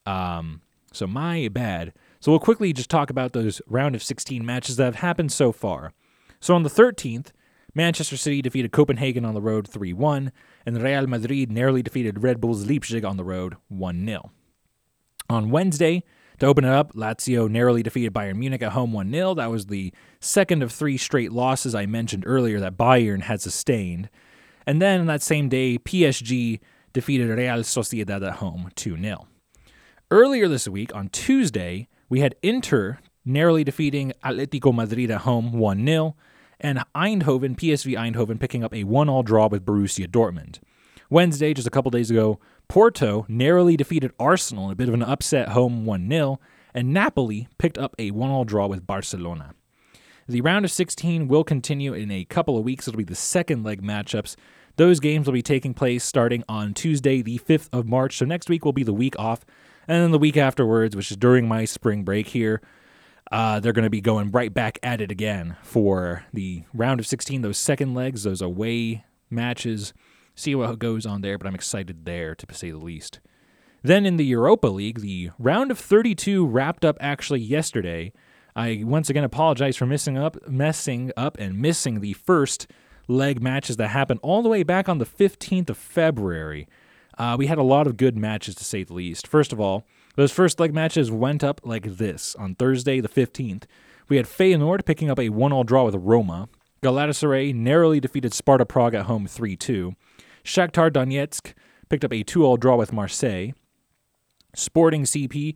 Um, 0.05 0.63
so 0.91 1.07
my 1.07 1.47
bad. 1.47 1.93
So 2.19 2.29
we'll 2.29 2.39
quickly 2.39 2.73
just 2.73 2.89
talk 2.89 3.09
about 3.09 3.31
those 3.31 3.61
round 3.67 3.95
of 3.95 4.03
16 4.03 4.45
matches 4.45 4.75
that 4.75 4.83
have 4.83 4.95
happened 4.95 5.31
so 5.31 5.53
far. 5.53 5.93
So 6.41 6.55
on 6.55 6.63
the 6.63 6.69
13th, 6.69 7.27
Manchester 7.73 8.17
City 8.17 8.41
defeated 8.41 8.73
Copenhagen 8.73 9.23
on 9.23 9.33
the 9.33 9.41
road 9.41 9.65
3 9.65 9.93
1, 9.93 10.33
and 10.65 10.83
Real 10.83 11.07
Madrid 11.07 11.53
narrowly 11.53 11.83
defeated 11.83 12.21
Red 12.21 12.41
Bulls 12.41 12.65
Leipzig 12.65 13.05
on 13.05 13.15
the 13.15 13.23
road 13.23 13.55
1 13.69 14.05
0. 14.05 14.31
On 15.29 15.49
Wednesday, 15.49 16.03
to 16.41 16.47
open 16.47 16.65
it 16.65 16.73
up, 16.73 16.93
Lazio 16.93 17.47
narrowly 17.47 17.83
defeated 17.83 18.13
Bayern 18.13 18.37
Munich 18.37 18.63
at 18.63 18.71
home 18.71 18.91
1 18.93 19.11
0. 19.11 19.35
That 19.35 19.51
was 19.51 19.67
the 19.67 19.93
second 20.19 20.63
of 20.63 20.71
three 20.71 20.97
straight 20.97 21.31
losses 21.31 21.75
I 21.75 21.85
mentioned 21.85 22.23
earlier 22.25 22.59
that 22.59 22.77
Bayern 22.77 23.21
had 23.21 23.41
sustained. 23.41 24.09
And 24.65 24.81
then 24.81 25.05
that 25.05 25.21
same 25.21 25.49
day, 25.49 25.77
PSG 25.77 26.59
defeated 26.93 27.29
Real 27.29 27.59
Sociedad 27.59 28.25
at 28.25 28.33
home 28.37 28.71
2 28.75 28.99
0. 28.99 29.27
Earlier 30.09 30.47
this 30.47 30.67
week, 30.67 30.95
on 30.95 31.09
Tuesday, 31.09 31.87
we 32.09 32.21
had 32.21 32.33
Inter 32.41 32.97
narrowly 33.23 33.63
defeating 33.63 34.11
Atletico 34.25 34.73
Madrid 34.73 35.11
at 35.11 35.21
home 35.21 35.53
1 35.53 35.85
0, 35.85 36.15
and 36.59 36.79
Eindhoven, 36.95 37.55
PSV 37.55 37.95
Eindhoven, 37.95 38.39
picking 38.39 38.63
up 38.63 38.73
a 38.73 38.83
1 38.83 39.07
all 39.07 39.21
draw 39.21 39.47
with 39.47 39.63
Borussia 39.63 40.07
Dortmund. 40.07 40.57
Wednesday, 41.07 41.53
just 41.53 41.67
a 41.67 41.71
couple 41.71 41.91
days 41.91 42.09
ago, 42.09 42.39
Porto 42.71 43.25
narrowly 43.27 43.75
defeated 43.75 44.13
Arsenal 44.17 44.67
in 44.67 44.71
a 44.71 44.75
bit 44.75 44.87
of 44.87 44.93
an 44.93 45.03
upset 45.03 45.49
home 45.49 45.85
1 45.85 46.07
0, 46.07 46.39
and 46.73 46.93
Napoli 46.93 47.49
picked 47.57 47.77
up 47.77 47.93
a 47.99 48.11
1 48.11 48.29
all 48.29 48.45
draw 48.45 48.65
with 48.65 48.87
Barcelona. 48.87 49.53
The 50.25 50.39
round 50.39 50.63
of 50.63 50.71
16 50.71 51.27
will 51.27 51.43
continue 51.43 51.93
in 51.93 52.09
a 52.09 52.23
couple 52.23 52.57
of 52.57 52.63
weeks. 52.63 52.87
It'll 52.87 52.97
be 52.97 53.03
the 53.03 53.13
second 53.13 53.63
leg 53.63 53.81
matchups. 53.81 54.37
Those 54.77 55.01
games 55.01 55.25
will 55.25 55.33
be 55.33 55.41
taking 55.41 55.73
place 55.73 56.05
starting 56.05 56.45
on 56.47 56.73
Tuesday, 56.73 57.21
the 57.21 57.39
5th 57.39 57.67
of 57.73 57.89
March. 57.89 58.15
So 58.15 58.23
next 58.23 58.47
week 58.47 58.63
will 58.63 58.71
be 58.71 58.83
the 58.83 58.93
week 58.93 59.19
off. 59.19 59.43
And 59.85 60.01
then 60.01 60.11
the 60.11 60.17
week 60.17 60.37
afterwards, 60.37 60.95
which 60.95 61.11
is 61.11 61.17
during 61.17 61.49
my 61.49 61.65
spring 61.65 62.05
break 62.05 62.27
here, 62.27 62.61
uh, 63.33 63.59
they're 63.59 63.73
going 63.73 63.83
to 63.83 63.89
be 63.89 63.99
going 63.99 64.31
right 64.31 64.53
back 64.53 64.79
at 64.81 65.01
it 65.01 65.11
again 65.11 65.57
for 65.61 66.23
the 66.31 66.63
round 66.73 67.01
of 67.01 67.05
16, 67.05 67.41
those 67.41 67.57
second 67.57 67.93
legs, 67.95 68.23
those 68.23 68.41
away 68.41 69.03
matches. 69.29 69.91
See 70.41 70.55
what 70.55 70.79
goes 70.79 71.05
on 71.05 71.21
there, 71.21 71.37
but 71.37 71.45
I'm 71.45 71.53
excited 71.53 72.03
there 72.03 72.33
to 72.33 72.51
say 72.51 72.71
the 72.71 72.79
least. 72.79 73.19
Then 73.83 74.07
in 74.07 74.17
the 74.17 74.25
Europa 74.25 74.69
League, 74.69 75.01
the 75.01 75.29
round 75.37 75.69
of 75.69 75.77
32 75.77 76.47
wrapped 76.47 76.83
up 76.83 76.97
actually 76.99 77.41
yesterday. 77.41 78.11
I 78.55 78.81
once 78.83 79.07
again 79.07 79.23
apologize 79.23 79.77
for 79.77 79.85
missing 79.85 80.17
up, 80.17 80.37
messing 80.49 81.11
up, 81.15 81.37
and 81.37 81.59
missing 81.59 81.99
the 81.99 82.13
first 82.13 82.65
leg 83.07 83.39
matches 83.39 83.77
that 83.77 83.89
happened 83.89 84.19
all 84.23 84.41
the 84.41 84.49
way 84.49 84.63
back 84.63 84.89
on 84.89 84.97
the 84.97 85.05
15th 85.05 85.69
of 85.69 85.77
February. 85.77 86.67
Uh, 87.19 87.35
we 87.37 87.45
had 87.45 87.59
a 87.59 87.63
lot 87.63 87.85
of 87.85 87.95
good 87.95 88.17
matches 88.17 88.55
to 88.55 88.63
say 88.63 88.83
the 88.83 88.95
least. 88.95 89.27
First 89.27 89.53
of 89.53 89.59
all, 89.59 89.85
those 90.15 90.31
first 90.31 90.59
leg 90.59 90.73
matches 90.73 91.11
went 91.11 91.43
up 91.43 91.61
like 91.63 91.97
this 91.97 92.35
on 92.37 92.55
Thursday 92.55 92.99
the 92.99 93.07
15th. 93.07 93.65
We 94.09 94.17
had 94.17 94.25
Feyenoord 94.25 94.85
picking 94.85 95.11
up 95.11 95.19
a 95.19 95.29
1 95.29 95.53
all 95.53 95.63
draw 95.63 95.85
with 95.85 95.93
Roma. 95.93 96.49
Galatasaray 96.81 97.53
narrowly 97.53 97.99
defeated 97.99 98.33
Sparta 98.33 98.65
Prague 98.65 98.95
at 98.95 99.05
home 99.05 99.27
3 99.27 99.55
2. 99.55 99.95
Shakhtar 100.43 100.91
Donetsk 100.91 101.53
picked 101.89 102.05
up 102.05 102.13
a 102.13 102.23
2 102.23 102.45
all 102.45 102.57
draw 102.57 102.75
with 102.75 102.93
Marseille. 102.93 103.51
Sporting 104.55 105.03
CP 105.03 105.55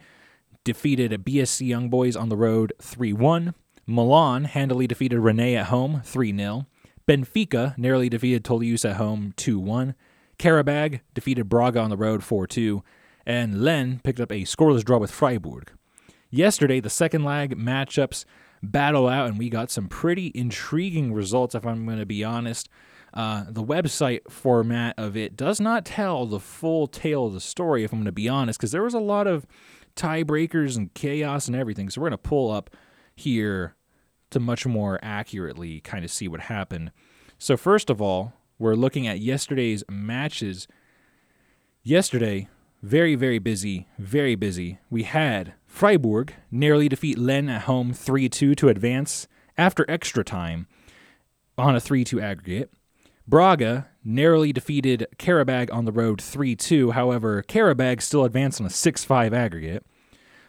defeated 0.63 1.11
BSC 1.25 1.67
Young 1.67 1.89
Boys 1.89 2.15
on 2.15 2.29
the 2.29 2.37
road 2.37 2.73
3 2.81 3.13
1. 3.13 3.53
Milan 3.87 4.45
handily 4.45 4.87
defeated 4.87 5.19
Rennes 5.19 5.57
at 5.57 5.67
home 5.67 6.01
3 6.03 6.35
0. 6.35 6.65
Benfica 7.07 7.77
narrowly 7.77 8.09
defeated 8.09 8.43
Toulouse 8.43 8.85
at 8.85 8.95
home 8.95 9.33
2 9.37 9.59
1. 9.59 9.95
Qarabag 10.39 11.01
defeated 11.13 11.49
Braga 11.49 11.79
on 11.79 11.89
the 11.89 11.97
road 11.97 12.23
4 12.23 12.47
2. 12.47 12.83
And 13.25 13.63
Lens 13.63 14.01
picked 14.03 14.19
up 14.19 14.31
a 14.31 14.43
scoreless 14.43 14.83
draw 14.83 14.97
with 14.97 15.11
Freiburg. 15.11 15.71
Yesterday, 16.29 16.79
the 16.79 16.89
second 16.89 17.23
leg 17.23 17.57
matchups 17.57 18.25
battle 18.61 19.07
out, 19.07 19.27
and 19.27 19.39
we 19.39 19.49
got 19.49 19.71
some 19.71 19.87
pretty 19.87 20.31
intriguing 20.35 21.13
results, 21.13 21.55
if 21.55 21.65
I'm 21.65 21.85
going 21.85 21.99
to 21.99 22.05
be 22.05 22.23
honest. 22.23 22.69
Uh, 23.15 23.45
the 23.47 23.63
website 23.63 24.29
format 24.29 24.93
of 24.97 25.15
it 25.15 25.37
does 25.37 25.61
not 25.61 25.85
tell 25.85 26.25
the 26.25 26.39
full 26.39 26.85
tale 26.85 27.27
of 27.27 27.33
the 27.33 27.39
story, 27.39 27.83
if 27.83 27.93
I'm 27.93 27.99
going 27.99 28.05
to 28.05 28.11
be 28.11 28.27
honest, 28.27 28.59
because 28.59 28.71
there 28.71 28.83
was 28.83 28.93
a 28.93 28.99
lot 28.99 29.25
of 29.25 29.45
tiebreakers 29.95 30.75
and 30.75 30.93
chaos 30.93 31.47
and 31.47 31.55
everything. 31.55 31.89
So 31.89 32.01
we're 32.01 32.09
going 32.09 32.19
to 32.19 32.29
pull 32.29 32.51
up 32.51 32.69
here 33.15 33.75
to 34.31 34.39
much 34.39 34.65
more 34.65 34.99
accurately 35.01 35.79
kind 35.79 36.03
of 36.03 36.11
see 36.11 36.27
what 36.27 36.41
happened. 36.41 36.91
So, 37.37 37.55
first 37.55 37.89
of 37.89 38.01
all, 38.01 38.33
we're 38.59 38.75
looking 38.75 39.07
at 39.07 39.19
yesterday's 39.19 39.83
matches. 39.89 40.67
Yesterday, 41.83 42.49
very, 42.81 43.15
very 43.15 43.39
busy, 43.39 43.87
very 43.97 44.35
busy. 44.35 44.79
We 44.89 45.03
had 45.03 45.53
Freiburg 45.65 46.33
narrowly 46.51 46.89
defeat 46.89 47.17
Lens 47.17 47.49
at 47.49 47.61
home 47.63 47.93
3 47.93 48.29
2 48.29 48.55
to 48.55 48.69
advance 48.69 49.27
after 49.57 49.85
extra 49.89 50.23
time 50.23 50.67
on 51.57 51.75
a 51.75 51.79
3 51.79 52.03
2 52.03 52.19
aggregate. 52.19 52.71
Braga 53.27 53.87
narrowly 54.03 54.53
defeated 54.53 55.07
Qarabag 55.17 55.73
on 55.73 55.85
the 55.85 55.91
road 55.91 56.21
3 56.21 56.55
2. 56.55 56.91
However, 56.91 57.43
Qarabag 57.43 58.01
still 58.01 58.23
advanced 58.23 58.61
on 58.61 58.67
a 58.67 58.69
6 58.69 59.03
5 59.03 59.33
aggregate. 59.33 59.85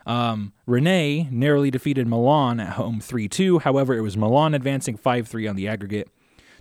Um, 0.04 0.52
narrowly 0.66 1.70
defeated 1.70 2.06
Milan 2.06 2.60
at 2.60 2.74
home 2.74 3.00
3 3.00 3.28
2. 3.28 3.60
However, 3.60 3.94
it 3.94 4.02
was 4.02 4.16
Milan 4.16 4.54
advancing 4.54 4.96
5 4.96 5.26
3 5.26 5.46
on 5.46 5.56
the 5.56 5.68
aggregate. 5.68 6.08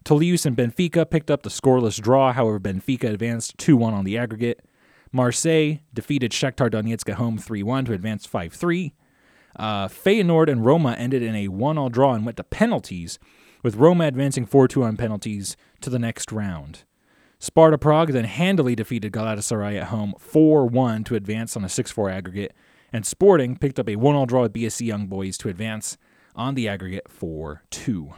Toulouse 0.04 0.46
and 0.46 0.56
Benfica 0.56 1.10
picked 1.10 1.32
up 1.32 1.44
the 1.44 1.50
scoreless 1.50 2.00
draw. 2.00 2.32
However, 2.32 2.60
Benfica 2.60 3.10
advanced 3.10 3.58
2 3.58 3.76
1 3.76 3.94
on 3.94 4.06
the 4.06 4.18
aggregate. 4.18 4.62
Marseille 5.12 5.80
defeated 5.94 6.32
Shakhtar 6.32 6.70
Donetsk 6.70 7.10
at 7.10 7.16
home 7.16 7.38
3 7.38 7.62
1 7.64 7.86
to 7.86 7.94
advance 7.94 8.26
5 8.26 8.54
3. 8.54 8.94
Uh, 9.58 9.88
Feyenoord 9.88 10.50
and 10.50 10.66
Roma 10.66 10.94
ended 10.94 11.22
in 11.22 11.36
a 11.36 11.48
1 11.48 11.78
all 11.78 11.90
draw 11.90 12.14
and 12.14 12.26
went 12.26 12.38
to 12.38 12.44
penalties, 12.44 13.20
with 13.66 13.78
Roma 13.78 14.06
advancing 14.06 14.46
4 14.46 14.68
2 14.68 14.84
on 14.84 14.96
penalties 14.96 15.58
to 15.82 15.90
the 15.90 15.98
next 15.98 16.32
round. 16.32 16.84
Sparta 17.40 17.80
Prague 17.80 18.12
then 18.12 18.26
handily 18.26 18.76
defeated 18.76 19.12
Galatasaray 19.12 19.82
at 19.82 19.88
home 19.88 20.14
4 20.20 20.68
1 20.68 21.04
to 21.06 21.16
advance 21.16 21.58
on 21.58 21.66
a 21.66 21.70
6 21.70 21.90
4 21.90 22.12
aggregate, 22.12 22.54
and 22.94 23.08
Sporting 23.08 23.58
picked 23.58 23.80
up 23.80 23.90
a 23.90 23.96
1 23.96 24.16
all 24.16 24.28
draw 24.28 24.44
with 24.44 24.54
BSC 24.54 24.86
Young 24.86 25.08
Boys 25.08 25.36
to 25.40 25.50
advance 25.50 25.98
on 26.36 26.54
the 26.54 26.68
aggregate 26.68 27.10
4 27.10 27.64
2. 27.72 28.14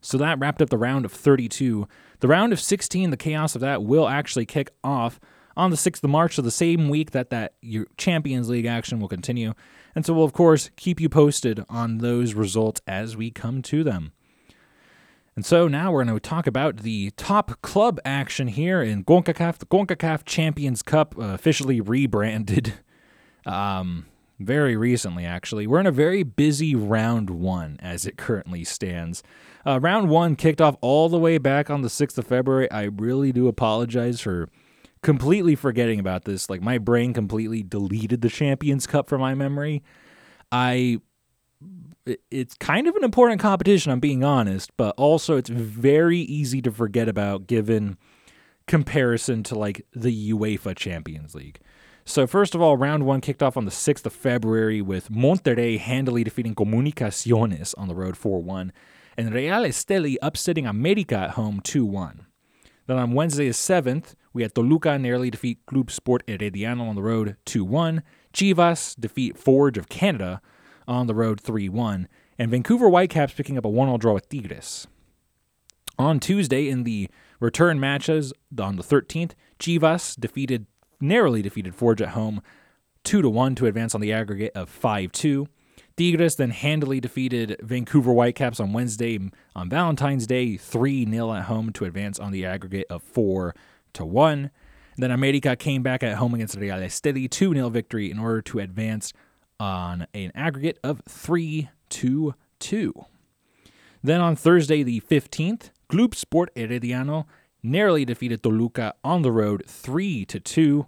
So 0.00 0.18
that 0.18 0.40
wrapped 0.40 0.60
up 0.60 0.70
the 0.70 0.76
round 0.76 1.04
of 1.04 1.12
32. 1.12 1.86
The 2.18 2.28
round 2.28 2.52
of 2.52 2.58
16, 2.58 3.10
the 3.10 3.16
chaos 3.16 3.54
of 3.54 3.60
that, 3.60 3.84
will 3.84 4.08
actually 4.08 4.44
kick 4.44 4.72
off 4.82 5.20
on 5.56 5.70
the 5.70 5.76
6th 5.76 6.02
of 6.02 6.10
March, 6.10 6.34
so 6.34 6.42
the 6.42 6.50
same 6.50 6.88
week 6.88 7.12
that 7.12 7.30
that 7.30 7.54
Champions 7.96 8.48
League 8.48 8.66
action 8.66 8.98
will 8.98 9.08
continue. 9.08 9.54
And 9.94 10.06
so 10.06 10.14
we'll, 10.14 10.24
of 10.24 10.32
course, 10.32 10.70
keep 10.76 11.00
you 11.00 11.08
posted 11.08 11.64
on 11.68 11.98
those 11.98 12.34
results 12.34 12.80
as 12.86 13.16
we 13.16 13.30
come 13.30 13.62
to 13.62 13.82
them. 13.82 14.12
And 15.36 15.46
so 15.46 15.68
now 15.68 15.92
we're 15.92 16.04
going 16.04 16.14
to 16.14 16.20
talk 16.20 16.46
about 16.46 16.78
the 16.78 17.12
top 17.12 17.62
club 17.62 17.98
action 18.04 18.48
here 18.48 18.82
in 18.82 19.04
CONCACAF, 19.04 19.58
the 19.58 19.66
CONCACAF 19.66 20.24
Champions 20.24 20.82
Cup, 20.82 21.14
uh, 21.18 21.22
officially 21.22 21.80
rebranded 21.80 22.74
um, 23.46 24.06
very 24.38 24.76
recently, 24.76 25.24
actually. 25.24 25.66
We're 25.66 25.80
in 25.80 25.86
a 25.86 25.92
very 25.92 26.22
busy 26.24 26.74
round 26.74 27.30
one 27.30 27.78
as 27.80 28.06
it 28.06 28.16
currently 28.16 28.64
stands. 28.64 29.22
Uh, 29.66 29.78
round 29.80 30.08
one 30.08 30.36
kicked 30.36 30.60
off 30.60 30.76
all 30.80 31.08
the 31.08 31.18
way 31.18 31.38
back 31.38 31.70
on 31.70 31.82
the 31.82 31.88
6th 31.88 32.18
of 32.18 32.26
February. 32.26 32.70
I 32.70 32.84
really 32.84 33.32
do 33.32 33.48
apologize 33.48 34.20
for 34.20 34.48
completely 35.02 35.54
forgetting 35.54 36.00
about 36.00 36.24
this. 36.24 36.50
Like, 36.50 36.62
my 36.62 36.78
brain 36.78 37.12
completely 37.12 37.62
deleted 37.62 38.20
the 38.20 38.28
Champions 38.28 38.86
Cup 38.86 39.08
from 39.08 39.20
my 39.20 39.34
memory. 39.34 39.82
I. 40.50 41.00
It's 42.30 42.54
kind 42.54 42.88
of 42.88 42.96
an 42.96 43.04
important 43.04 43.40
competition, 43.40 43.92
I'm 43.92 44.00
being 44.00 44.24
honest, 44.24 44.74
but 44.78 44.94
also 44.96 45.36
it's 45.36 45.50
very 45.50 46.18
easy 46.18 46.62
to 46.62 46.72
forget 46.72 47.08
about 47.08 47.46
given 47.46 47.98
comparison 48.66 49.42
to 49.44 49.54
like 49.54 49.86
the 49.92 50.32
UEFA 50.32 50.74
Champions 50.74 51.34
League. 51.34 51.60
So, 52.06 52.26
first 52.26 52.54
of 52.54 52.62
all, 52.62 52.76
round 52.78 53.04
one 53.04 53.20
kicked 53.20 53.42
off 53.42 53.56
on 53.56 53.66
the 53.66 53.70
6th 53.70 54.06
of 54.06 54.14
February 54.14 54.80
with 54.80 55.10
Monterrey 55.10 55.78
handily 55.78 56.24
defeating 56.24 56.54
Comunicaciones 56.54 57.74
on 57.76 57.86
the 57.86 57.94
road 57.94 58.16
4 58.16 58.42
1, 58.42 58.72
and 59.18 59.34
Real 59.34 59.62
Esteli 59.62 60.16
upsetting 60.22 60.66
America 60.66 61.16
at 61.16 61.30
home 61.32 61.60
2 61.60 61.84
1. 61.84 62.26
Then 62.86 62.96
on 62.96 63.12
Wednesday 63.12 63.46
the 63.46 63.54
7th, 63.54 64.14
we 64.32 64.42
had 64.42 64.54
Toluca 64.54 64.98
narrowly 64.98 65.30
defeat 65.30 65.64
Club 65.66 65.90
Sport 65.90 66.24
Herediano 66.26 66.88
on 66.88 66.94
the 66.94 67.02
road 67.02 67.36
2 67.46 67.64
1, 67.64 68.02
Chivas 68.32 68.94
defeat 68.98 69.36
Forge 69.36 69.76
of 69.76 69.88
Canada 69.88 70.40
on 70.86 71.06
the 71.06 71.14
road 71.14 71.40
3 71.40 71.68
1, 71.68 72.08
and 72.38 72.50
Vancouver 72.50 72.88
Whitecaps 72.88 73.34
picking 73.34 73.58
up 73.58 73.64
a 73.64 73.68
1 73.68 73.88
0 73.88 73.98
draw 73.98 74.14
with 74.14 74.28
Tigres. 74.28 74.86
On 75.98 76.20
Tuesday, 76.20 76.68
in 76.68 76.84
the 76.84 77.10
return 77.40 77.78
matches 77.78 78.32
on 78.58 78.76
the 78.76 78.82
13th, 78.82 79.32
Chivas 79.58 80.18
defeated 80.18 80.66
narrowly 81.00 81.42
defeated 81.42 81.74
Forge 81.74 82.00
at 82.00 82.10
home 82.10 82.40
2 83.04 83.28
1 83.28 83.54
to 83.56 83.66
advance 83.66 83.94
on 83.94 84.00
the 84.00 84.12
aggregate 84.12 84.52
of 84.54 84.68
5 84.68 85.12
2. 85.12 85.46
Tigres 85.96 86.36
then 86.36 86.50
handily 86.50 87.00
defeated 87.00 87.56
Vancouver 87.62 88.12
Whitecaps 88.12 88.60
on 88.60 88.72
Wednesday 88.72 89.18
on 89.54 89.68
Valentine's 89.68 90.26
Day 90.26 90.56
3 90.56 91.10
0 91.10 91.32
at 91.34 91.44
home 91.44 91.72
to 91.72 91.84
advance 91.84 92.18
on 92.18 92.32
the 92.32 92.46
aggregate 92.46 92.86
of 92.88 93.02
4 93.02 93.54
to 93.94 94.04
1. 94.04 94.50
Then 94.96 95.10
America 95.10 95.56
came 95.56 95.82
back 95.82 96.02
at 96.02 96.16
home 96.16 96.34
against 96.34 96.56
Real 96.56 96.76
Esteli 96.76 97.30
2 97.30 97.54
0 97.54 97.68
victory 97.70 98.10
in 98.10 98.18
order 98.18 98.42
to 98.42 98.58
advance 98.58 99.12
on 99.58 100.06
an 100.14 100.32
aggregate 100.34 100.78
of 100.82 101.02
3 101.08 101.68
to 101.90 102.34
2. 102.58 102.94
Then 104.02 104.20
on 104.20 104.36
Thursday 104.36 104.82
the 104.82 105.00
15th, 105.00 105.70
Club 105.88 106.14
Sport 106.14 106.54
Herediano 106.54 107.26
narrowly 107.62 108.04
defeated 108.04 108.42
Toluca 108.42 108.94
on 109.04 109.22
the 109.22 109.32
road 109.32 109.64
3 109.66 110.24
to 110.26 110.40
2. 110.40 110.86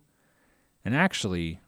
And 0.85 0.97
actually, 0.97 1.61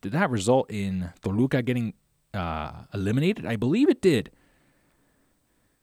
did 0.00 0.12
that 0.12 0.30
result 0.30 0.70
in 0.70 1.12
Toluca 1.22 1.62
getting 1.62 1.94
uh, 2.32 2.84
eliminated? 2.94 3.44
I 3.44 3.56
believe 3.56 3.88
it 3.88 4.00
did. 4.00 4.30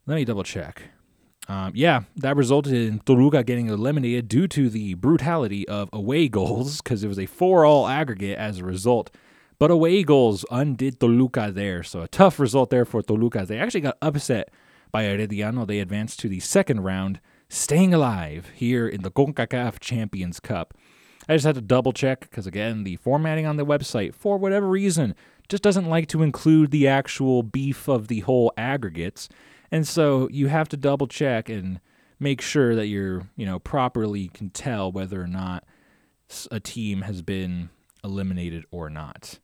Let 0.06 0.15
me 0.15 0.26
double 0.26 0.43
check. 0.43 0.84
Um, 1.49 1.71
yeah, 1.75 2.01
that 2.17 2.36
resulted 2.36 2.73
in 2.73 2.99
Toluca 2.99 3.43
getting 3.43 3.67
eliminated 3.67 4.27
due 4.27 4.47
to 4.49 4.69
the 4.69 4.95
brutality 4.95 5.67
of 5.67 5.89
away 5.93 6.27
goals 6.27 6.81
because 6.81 7.03
it 7.03 7.07
was 7.07 7.19
a 7.19 7.25
4 7.25 7.65
all 7.65 7.88
aggregate 7.88 8.38
as 8.38 8.60
a 8.60 8.65
result. 8.65 9.10
But 9.60 9.71
away 9.71 10.03
goals 10.03 10.45
undid 10.51 10.99
Toluca 10.99 11.51
there, 11.51 11.83
so 11.83 12.01
a 12.01 12.07
tough 12.07 12.39
result 12.39 12.69
there 12.69 12.86
for 12.86 13.01
Toluca. 13.01 13.45
They 13.45 13.57
actually 13.57 13.81
got 13.81 13.97
upset 14.01 14.49
by 14.91 15.03
Herediano. 15.03 15.65
They 15.65 15.79
advanced 15.79 16.19
to 16.19 16.29
the 16.29 16.39
second 16.41 16.81
round, 16.81 17.19
staying 17.49 17.93
alive 17.93 18.51
here 18.53 18.88
in 18.88 19.01
the 19.01 19.10
CONCACAF 19.10 19.79
Champions 19.79 20.39
Cup. 20.39 20.73
I 21.29 21.36
just 21.36 21.45
had 21.45 21.55
to 21.55 21.62
double 21.62 21.91
check 21.91 22.21
because, 22.21 22.45
again, 22.45 22.83
the 22.83 22.97
formatting 22.97 23.45
on 23.45 23.57
the 23.57 23.65
website, 23.65 24.13
for 24.13 24.38
whatever 24.38 24.67
reason, 24.67 25.15
just 25.49 25.63
doesn't 25.63 25.89
like 25.89 26.07
to 26.10 26.23
include 26.23 26.71
the 26.71 26.88
actual 26.88 27.41
beef 27.41 27.88
of 27.88 28.10
the 28.10 28.21
whole 28.21 28.53
aggregates. 28.57 29.27
And 29.71 29.88
so 29.88 30.30
you 30.32 30.47
have 30.47 30.69
to 30.69 30.77
double 30.77 31.08
check 31.08 31.49
and 31.49 31.80
make 32.19 32.41
sure 32.41 32.75
that 32.75 32.88
you're, 32.88 33.23
you 33.36 33.45
know, 33.45 33.60
properly 33.60 34.30
can 34.30 34.49
tell 34.49 34.91
whether 34.91 35.21
or 35.21 35.27
not 35.27 35.63
a 36.51 36.60
team 36.60 37.01
has 37.01 37.21
been 37.21 37.69
eliminated 38.03 38.65
or 38.71 38.89
not. 38.89 39.39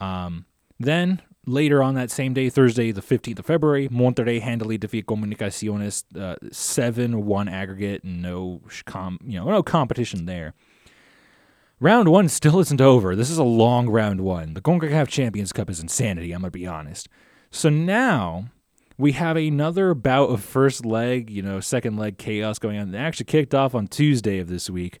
Um, 0.00 0.46
then 0.78 1.22
later 1.46 1.82
on 1.82 1.94
that 1.94 2.10
same 2.10 2.34
day, 2.34 2.50
Thursday, 2.50 2.92
the 2.92 3.00
15th 3.00 3.38
of 3.38 3.46
February, 3.46 3.88
Monterrey 3.88 4.40
handily 4.40 4.78
defeat 4.78 5.06
Comunicaciones 5.06 6.04
uh, 6.16 6.36
7-1 6.46 7.50
aggregate, 7.50 8.04
and 8.04 8.22
no 8.22 8.60
com- 8.84 9.20
you 9.24 9.38
know, 9.38 9.50
no 9.50 9.62
competition 9.62 10.26
there. 10.26 10.54
Round 11.80 12.08
one 12.08 12.28
still 12.28 12.60
isn't 12.60 12.80
over. 12.80 13.16
This 13.16 13.30
is 13.30 13.38
a 13.38 13.44
long 13.44 13.88
round 13.88 14.20
one. 14.20 14.54
The 14.54 14.60
CONCACAF 14.60 15.08
Champions 15.08 15.52
Cup 15.52 15.68
is 15.68 15.80
insanity, 15.80 16.32
I'm 16.32 16.40
going 16.40 16.50
to 16.50 16.58
be 16.58 16.66
honest. 16.66 17.08
So 17.50 17.68
now 17.68 18.46
we 18.96 19.12
have 19.12 19.36
another 19.36 19.94
bout 19.94 20.30
of 20.30 20.42
first 20.42 20.84
leg, 20.84 21.30
you 21.30 21.42
know, 21.42 21.60
second 21.60 21.96
leg 21.96 22.18
chaos 22.18 22.58
going 22.58 22.78
on. 22.78 22.94
It 22.94 22.98
actually 22.98 23.26
kicked 23.26 23.54
off 23.54 23.74
on 23.74 23.86
Tuesday 23.86 24.38
of 24.38 24.48
this 24.48 24.70
week. 24.70 25.00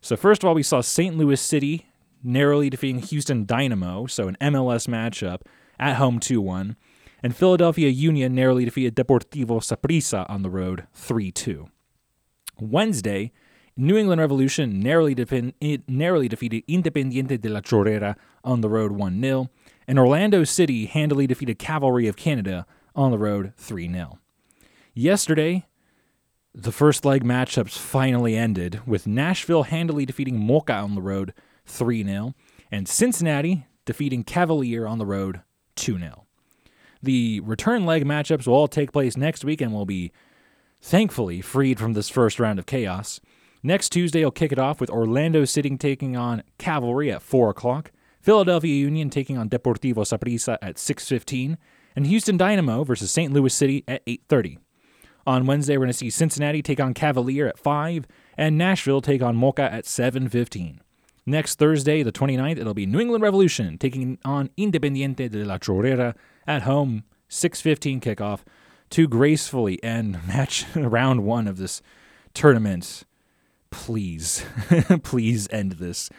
So, 0.00 0.16
first 0.16 0.42
of 0.42 0.48
all, 0.48 0.54
we 0.54 0.62
saw 0.62 0.80
St. 0.80 1.16
Louis 1.16 1.40
City 1.40 1.86
narrowly 2.22 2.70
defeating 2.70 3.02
Houston 3.02 3.44
Dynamo, 3.44 4.06
so 4.06 4.28
an 4.28 4.36
MLS 4.40 4.86
matchup, 4.86 5.40
at 5.78 5.96
home 5.96 6.20
2 6.20 6.40
1. 6.40 6.76
And 7.24 7.36
Philadelphia 7.36 7.88
Union 7.88 8.34
narrowly 8.34 8.64
defeated 8.64 8.96
Deportivo 8.96 9.60
Saprissa 9.60 10.28
on 10.28 10.42
the 10.42 10.50
road 10.50 10.86
3 10.94 11.30
2. 11.30 11.68
Wednesday, 12.60 13.32
New 13.76 13.96
England 13.96 14.20
Revolution 14.20 14.80
narrowly, 14.80 15.16
narrowly 15.88 16.28
defeated 16.28 16.62
Independiente 16.68 17.40
de 17.40 17.48
la 17.48 17.60
Chorrera 17.60 18.16
on 18.44 18.60
the 18.60 18.68
road 18.68 18.92
1 18.92 19.20
0. 19.20 19.50
And 19.88 19.98
Orlando 19.98 20.44
City 20.44 20.86
handily 20.86 21.26
defeated 21.26 21.58
Cavalry 21.58 22.06
of 22.06 22.16
Canada 22.16 22.66
on 22.94 23.10
the 23.10 23.18
road 23.18 23.52
3 23.56 23.90
0. 23.90 24.18
Yesterday, 24.94 25.66
the 26.54 26.72
first 26.72 27.04
leg 27.04 27.24
matchups 27.24 27.78
finally 27.78 28.36
ended, 28.36 28.86
with 28.86 29.06
Nashville 29.06 29.64
handily 29.64 30.04
defeating 30.04 30.38
Moca 30.38 30.82
on 30.82 30.94
the 30.94 31.02
road 31.02 31.32
3 31.66 32.04
0, 32.04 32.34
and 32.70 32.88
Cincinnati 32.88 33.66
defeating 33.84 34.24
Cavalier 34.24 34.86
on 34.86 34.98
the 34.98 35.06
road 35.06 35.40
2 35.76 35.98
0. 35.98 36.26
The 37.02 37.40
return 37.40 37.84
leg 37.84 38.04
matchups 38.04 38.46
will 38.46 38.54
all 38.54 38.68
take 38.68 38.92
place 38.92 39.16
next 39.16 39.44
week 39.44 39.60
and 39.60 39.72
will 39.72 39.86
be 39.86 40.12
thankfully 40.80 41.40
freed 41.40 41.78
from 41.78 41.94
this 41.94 42.08
first 42.08 42.38
round 42.38 42.58
of 42.58 42.66
chaos. 42.66 43.20
Next 43.62 43.90
Tuesday, 43.90 44.24
will 44.24 44.32
kick 44.32 44.52
it 44.52 44.58
off 44.58 44.80
with 44.80 44.90
Orlando 44.90 45.44
City 45.44 45.76
taking 45.76 46.16
on 46.16 46.42
Cavalry 46.58 47.12
at 47.12 47.22
4 47.22 47.50
o'clock, 47.50 47.92
Philadelphia 48.20 48.74
Union 48.74 49.08
taking 49.08 49.38
on 49.38 49.48
Deportivo 49.48 49.98
Saprissa 49.98 50.58
at 50.60 50.76
6.15, 50.76 51.56
and 51.94 52.06
Houston 52.06 52.36
Dynamo 52.36 52.84
versus 52.84 53.10
St. 53.10 53.32
Louis 53.32 53.52
City 53.52 53.84
at 53.86 54.04
8:30. 54.06 54.58
On 55.26 55.46
Wednesday, 55.46 55.76
we're 55.76 55.84
going 55.84 55.92
to 55.92 55.98
see 55.98 56.10
Cincinnati 56.10 56.62
take 56.62 56.80
on 56.80 56.94
Cavalier 56.94 57.46
at 57.46 57.58
5 57.58 58.06
and 58.36 58.58
Nashville 58.58 59.00
take 59.00 59.22
on 59.22 59.36
Moca 59.36 59.70
at 59.70 59.84
7:15. 59.84 60.80
Next 61.24 61.58
Thursday, 61.58 62.02
the 62.02 62.10
29th, 62.10 62.58
it'll 62.58 62.74
be 62.74 62.86
New 62.86 62.98
England 62.98 63.22
Revolution 63.22 63.78
taking 63.78 64.18
on 64.24 64.50
Independiente 64.58 65.30
de 65.30 65.44
la 65.44 65.58
Chorrera 65.58 66.14
at 66.46 66.62
home, 66.62 67.04
6:15 67.28 68.00
kickoff 68.00 68.40
to 68.90 69.08
gracefully 69.08 69.82
end 69.82 70.18
match 70.26 70.66
round 70.74 71.24
1 71.24 71.48
of 71.48 71.58
this 71.58 71.80
tournament. 72.34 73.04
Please, 73.70 74.44
please 75.02 75.48
end 75.50 75.72
this. 75.72 76.10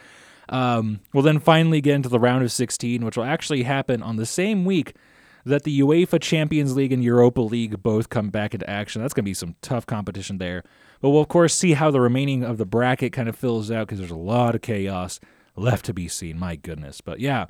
Um, 0.50 1.02
we'll 1.14 1.24
then 1.24 1.40
finally 1.40 1.82
get 1.82 1.96
into 1.96 2.10
the 2.10 2.20
round 2.20 2.44
of 2.44 2.52
16, 2.52 3.06
which 3.06 3.18
will 3.18 3.24
actually 3.24 3.64
happen 3.64 4.02
on 4.02 4.16
the 4.16 4.26
same 4.26 4.66
week 4.66 4.96
that 5.45 5.63
the 5.63 5.82
UEFA 5.82 6.21
Champions 6.21 6.75
League 6.75 6.91
and 6.91 7.03
Europa 7.03 7.41
League 7.41 7.82
both 7.84 8.10
come 8.10 8.29
back 8.29 8.53
into 8.53 8.69
action. 8.69 9.01
That's 9.01 9.13
going 9.13 9.23
to 9.23 9.29
be 9.29 9.34
some 9.34 9.56
tough 9.62 9.86
competition 9.86 10.38
there. 10.38 10.63
But 11.01 11.10
we'll, 11.10 11.21
of 11.21 11.27
course, 11.27 11.53
see 11.53 11.73
how 11.73 11.91
the 11.91 11.99
remaining 11.99 12.43
of 12.43 12.58
the 12.58 12.65
bracket 12.65 13.12
kind 13.12 13.27
of 13.27 13.36
fills 13.36 13.69
out 13.69 13.88
because 13.88 13.99
there's 13.99 14.12
a 14.12 14.15
lot 14.15 14.56
of 14.56 14.62
chaos 14.62 15.19
left 15.56 15.86
to 15.86 15.93
be 15.93 16.08
seen. 16.08 16.39
My 16.39 16.56
goodness. 16.56 17.01
But 17.01 17.19
yeah, 17.19 17.47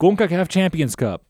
CONCACAF 0.00 0.48
Champions 0.48 0.94
Cup. 0.94 1.24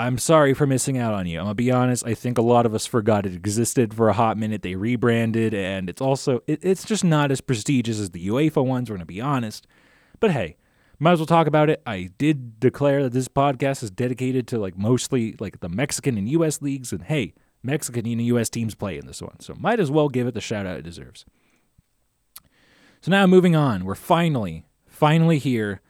I'm 0.00 0.16
sorry 0.16 0.54
for 0.54 0.64
missing 0.64 0.96
out 0.96 1.12
on 1.12 1.26
you. 1.26 1.38
I'm 1.40 1.46
going 1.46 1.50
to 1.50 1.56
be 1.56 1.72
honest. 1.72 2.06
I 2.06 2.14
think 2.14 2.38
a 2.38 2.42
lot 2.42 2.64
of 2.64 2.72
us 2.72 2.86
forgot 2.86 3.26
it 3.26 3.34
existed 3.34 3.92
for 3.92 4.08
a 4.08 4.12
hot 4.12 4.38
minute. 4.38 4.62
They 4.62 4.76
rebranded, 4.76 5.52
and 5.52 5.90
it's 5.90 6.00
also, 6.00 6.40
it, 6.46 6.60
it's 6.62 6.84
just 6.84 7.02
not 7.02 7.32
as 7.32 7.40
prestigious 7.40 7.98
as 7.98 8.10
the 8.10 8.28
UEFA 8.28 8.64
ones. 8.64 8.88
We're 8.88 8.98
to 8.98 9.04
be 9.04 9.20
honest. 9.20 9.66
But 10.20 10.30
hey, 10.30 10.56
might 10.98 11.12
as 11.12 11.18
well 11.20 11.26
talk 11.26 11.46
about 11.46 11.70
it. 11.70 11.82
I 11.86 12.10
did 12.18 12.58
declare 12.60 13.02
that 13.04 13.12
this 13.12 13.28
podcast 13.28 13.82
is 13.82 13.90
dedicated 13.90 14.46
to 14.48 14.58
like 14.58 14.76
mostly 14.76 15.36
like 15.38 15.60
the 15.60 15.68
Mexican 15.68 16.18
and 16.18 16.28
U.S. 16.30 16.60
leagues, 16.60 16.92
and 16.92 17.02
hey, 17.02 17.34
Mexican 17.62 18.06
and 18.06 18.20
U.S. 18.26 18.48
teams 18.48 18.74
play 18.74 18.98
in 18.98 19.06
this 19.06 19.22
one, 19.22 19.40
so 19.40 19.54
might 19.58 19.80
as 19.80 19.90
well 19.90 20.08
give 20.08 20.26
it 20.26 20.34
the 20.34 20.40
shout 20.40 20.66
out 20.66 20.78
it 20.78 20.82
deserves. 20.82 21.24
So 23.00 23.10
now 23.10 23.26
moving 23.26 23.54
on, 23.54 23.84
we're 23.84 23.94
finally, 23.94 24.66
finally 24.86 25.38
here 25.38 25.80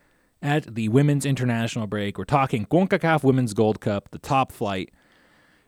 at 0.42 0.74
the 0.74 0.88
women's 0.88 1.24
international 1.24 1.86
break. 1.86 2.18
We're 2.18 2.24
talking 2.24 2.66
CONCACAF 2.66 3.22
Women's 3.22 3.54
Gold 3.54 3.80
Cup, 3.80 4.10
the 4.10 4.18
top 4.18 4.52
flight, 4.52 4.92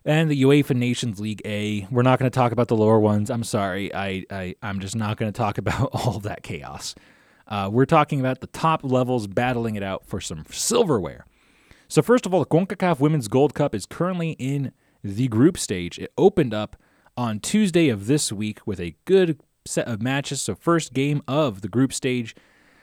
and 0.04 0.30
the 0.30 0.42
UEFA 0.42 0.76
Nations 0.76 1.18
League 1.18 1.42
A. 1.44 1.86
We're 1.90 2.02
not 2.02 2.18
going 2.18 2.30
to 2.30 2.34
talk 2.34 2.52
about 2.52 2.68
the 2.68 2.76
lower 2.76 3.00
ones. 3.00 3.30
I'm 3.30 3.44
sorry. 3.44 3.94
I, 3.94 4.24
I 4.30 4.54
I'm 4.62 4.80
just 4.80 4.96
not 4.96 5.16
going 5.16 5.32
to 5.32 5.36
talk 5.36 5.58
about 5.58 5.90
all 5.92 6.20
that 6.20 6.42
chaos. 6.42 6.94
Uh, 7.50 7.68
we're 7.70 7.86
talking 7.86 8.20
about 8.20 8.40
the 8.40 8.46
top 8.46 8.80
levels 8.84 9.26
battling 9.26 9.74
it 9.74 9.82
out 9.82 10.06
for 10.06 10.20
some 10.20 10.44
silverware. 10.50 11.26
So, 11.88 12.02
first 12.02 12.24
of 12.24 12.32
all, 12.32 12.40
the 12.40 12.46
CONCACAF 12.46 13.00
Women's 13.00 13.26
Gold 13.26 13.54
Cup 13.54 13.74
is 13.74 13.84
currently 13.84 14.32
in 14.38 14.72
the 15.02 15.26
group 15.26 15.58
stage. 15.58 15.98
It 15.98 16.12
opened 16.16 16.54
up 16.54 16.76
on 17.16 17.40
Tuesday 17.40 17.88
of 17.88 18.06
this 18.06 18.30
week 18.30 18.60
with 18.64 18.78
a 18.78 18.94
good 19.04 19.40
set 19.66 19.88
of 19.88 20.00
matches. 20.00 20.42
So, 20.42 20.54
first 20.54 20.92
game 20.92 21.22
of 21.26 21.62
the 21.62 21.68
group 21.68 21.92
stage. 21.92 22.36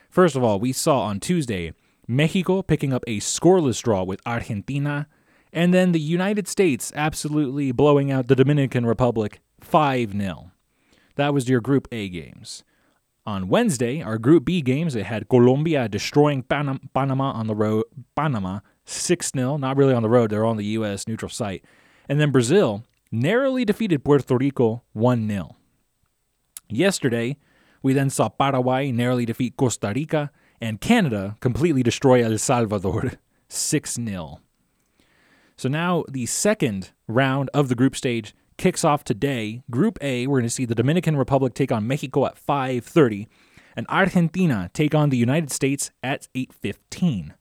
First 0.09 0.35
of 0.35 0.43
all, 0.43 0.59
we 0.59 0.73
saw 0.73 1.01
on 1.03 1.21
Tuesday 1.21 1.73
Mexico 2.07 2.61
picking 2.61 2.91
up 2.91 3.03
a 3.07 3.19
scoreless 3.19 3.81
draw 3.81 4.03
with 4.03 4.21
Argentina, 4.25 5.07
and 5.53 5.73
then 5.73 5.93
the 5.93 5.99
United 5.99 6.47
States 6.47 6.91
absolutely 6.93 7.71
blowing 7.71 8.11
out 8.11 8.27
the 8.27 8.35
Dominican 8.35 8.85
Republic 8.85 9.39
5 9.61 10.11
0. 10.11 10.51
That 11.15 11.33
was 11.33 11.47
your 11.47 11.61
Group 11.61 11.87
A 11.93 12.09
games. 12.09 12.63
On 13.27 13.49
Wednesday, 13.49 14.01
our 14.01 14.17
Group 14.17 14.45
B 14.45 14.61
games, 14.61 14.95
it 14.95 15.05
had 15.05 15.27
Colombia 15.27 15.89
destroying 15.89 16.43
Panam- 16.43 16.79
Panama 16.93 17.31
on 17.31 17.47
the 17.47 17.55
road, 17.55 17.83
Panama 18.15 18.61
6 18.85 19.31
0, 19.35 19.57
not 19.57 19.75
really 19.75 19.93
on 19.93 20.01
the 20.01 20.09
road, 20.09 20.29
they're 20.31 20.45
on 20.45 20.55
the 20.55 20.63
U.S. 20.79 21.09
neutral 21.09 21.27
site. 21.27 21.65
And 22.07 22.21
then 22.21 22.31
Brazil 22.31 22.85
narrowly 23.11 23.65
defeated 23.65 24.05
Puerto 24.05 24.37
Rico 24.37 24.81
1 24.93 25.27
0. 25.27 25.57
Yesterday, 26.69 27.35
we 27.83 27.91
then 27.91 28.09
saw 28.09 28.29
Paraguay 28.29 28.93
narrowly 28.93 29.25
defeat 29.25 29.57
Costa 29.57 29.91
Rica 29.93 30.31
and 30.61 30.79
Canada 30.79 31.35
completely 31.41 31.83
destroy 31.83 32.23
El 32.23 32.37
Salvador 32.37 33.11
6 33.49 33.93
0. 33.93 34.39
So 35.57 35.67
now 35.67 36.05
the 36.09 36.27
second 36.27 36.91
round 37.09 37.49
of 37.53 37.67
the 37.67 37.75
group 37.75 37.97
stage 37.97 38.33
kicks 38.57 38.83
off 38.83 39.03
today. 39.03 39.61
Group 39.69 39.97
A, 40.01 40.27
we're 40.27 40.39
going 40.39 40.43
to 40.43 40.49
see 40.49 40.65
the 40.65 40.75
Dominican 40.75 41.15
Republic 41.15 41.53
take 41.53 41.71
on 41.71 41.87
Mexico 41.87 42.25
at 42.25 42.35
5:30 42.35 43.27
and 43.75 43.85
Argentina 43.89 44.69
take 44.73 44.95
on 44.95 45.09
the 45.09 45.17
United 45.17 45.51
States 45.51 45.91
at 46.03 46.27
8:15. 46.35 47.33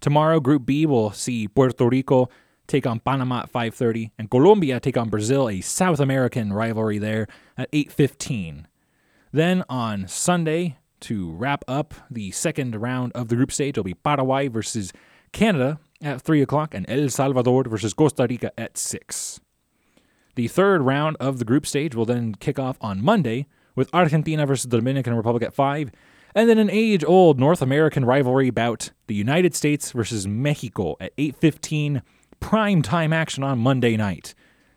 Tomorrow, 0.00 0.40
Group 0.40 0.66
B 0.66 0.86
will 0.86 1.12
see 1.12 1.48
Puerto 1.48 1.88
Rico 1.88 2.28
take 2.66 2.86
on 2.86 3.00
Panama 3.00 3.40
at 3.40 3.52
5:30 3.52 4.10
and 4.18 4.30
Colombia 4.30 4.80
take 4.80 4.96
on 4.96 5.08
Brazil, 5.08 5.48
a 5.48 5.60
South 5.60 6.00
American 6.00 6.52
rivalry 6.52 6.98
there 6.98 7.26
at 7.56 7.68
8:15. 7.72 8.66
Then 9.32 9.64
on 9.68 10.08
Sunday, 10.08 10.78
to 11.00 11.30
wrap 11.32 11.64
up 11.68 11.94
the 12.10 12.30
second 12.32 12.74
round 12.74 13.12
of 13.12 13.28
the 13.28 13.36
group 13.36 13.52
stage, 13.52 13.70
it'll 13.70 13.84
be 13.84 13.94
Paraguay 13.94 14.48
versus 14.48 14.92
Canada 15.32 15.78
at 16.02 16.22
3 16.22 16.42
o'clock 16.42 16.74
and 16.74 16.88
El 16.88 17.08
Salvador 17.08 17.64
versus 17.64 17.94
Costa 17.94 18.26
Rica 18.28 18.50
at 18.58 18.76
6. 18.76 19.40
The 20.38 20.46
third 20.46 20.82
round 20.82 21.16
of 21.18 21.40
the 21.40 21.44
group 21.44 21.66
stage 21.66 21.96
will 21.96 22.04
then 22.04 22.36
kick 22.36 22.60
off 22.60 22.78
on 22.80 23.02
Monday 23.02 23.48
with 23.74 23.92
Argentina 23.92 24.46
versus 24.46 24.70
the 24.70 24.76
Dominican 24.76 25.16
Republic 25.16 25.42
at 25.42 25.52
5, 25.52 25.90
and 26.32 26.48
then 26.48 26.58
an 26.58 26.70
age-old 26.70 27.40
North 27.40 27.60
American 27.60 28.04
rivalry 28.04 28.50
bout, 28.50 28.92
the 29.08 29.16
United 29.16 29.56
States 29.56 29.90
versus 29.90 30.28
Mexico 30.28 30.94
at 31.00 31.10
8:15 31.16 32.02
prime 32.38 32.82
time 32.82 33.12
action 33.12 33.42
on 33.42 33.58
Monday 33.58 33.96
night. 33.96 34.36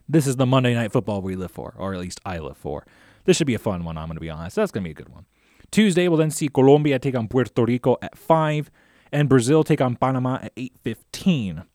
This 0.10 0.26
is 0.26 0.38
the 0.38 0.48
Monday 0.48 0.74
night 0.74 0.92
football 0.92 1.22
we 1.22 1.36
live 1.36 1.52
for, 1.52 1.76
or 1.78 1.94
at 1.94 2.00
least 2.00 2.20
I 2.26 2.40
live 2.40 2.58
for. 2.58 2.84
This 3.26 3.38
should 3.38 3.46
be 3.46 3.54
a 3.54 3.60
fun 3.60 3.84
one, 3.86 4.00
I'm 4.00 4.08
going 4.08 4.16
to 4.16 4.20
be 4.20 4.32
honest. 4.32 4.56
That's 4.56 4.72
going 4.72 4.84
to 4.84 4.88
be 4.88 5.00
a 5.00 5.04
good 5.06 5.14
one. 5.14 5.28
Tuesday, 5.70 6.08
we'll 6.08 6.18
then 6.18 6.32
see 6.32 6.48
Colombia 6.48 6.98
take 6.98 7.14
on 7.14 7.28
Puerto 7.28 7.64
Rico 7.64 7.98
at 8.02 8.18
5 8.18 8.72
and 9.12 9.30
Brazil 9.30 9.64
take 9.64 9.80
on 9.80 9.96
Panama 9.96 10.40
at 10.42 10.56
8.15. 10.56 11.68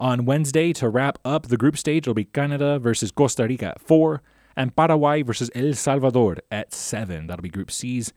On 0.00 0.24
Wednesday, 0.24 0.72
to 0.72 0.88
wrap 0.88 1.18
up 1.26 1.48
the 1.48 1.58
group 1.58 1.76
stage, 1.76 2.04
it'll 2.04 2.14
be 2.14 2.24
Canada 2.24 2.78
versus 2.78 3.12
Costa 3.12 3.46
Rica 3.46 3.66
at 3.66 3.80
4 3.82 4.22
and 4.56 4.74
Paraguay 4.74 5.20
versus 5.20 5.50
El 5.54 5.74
Salvador 5.74 6.38
at 6.50 6.72
7. 6.72 7.26
That'll 7.26 7.42
be 7.42 7.50
Group 7.50 7.70
C's. 7.70 8.14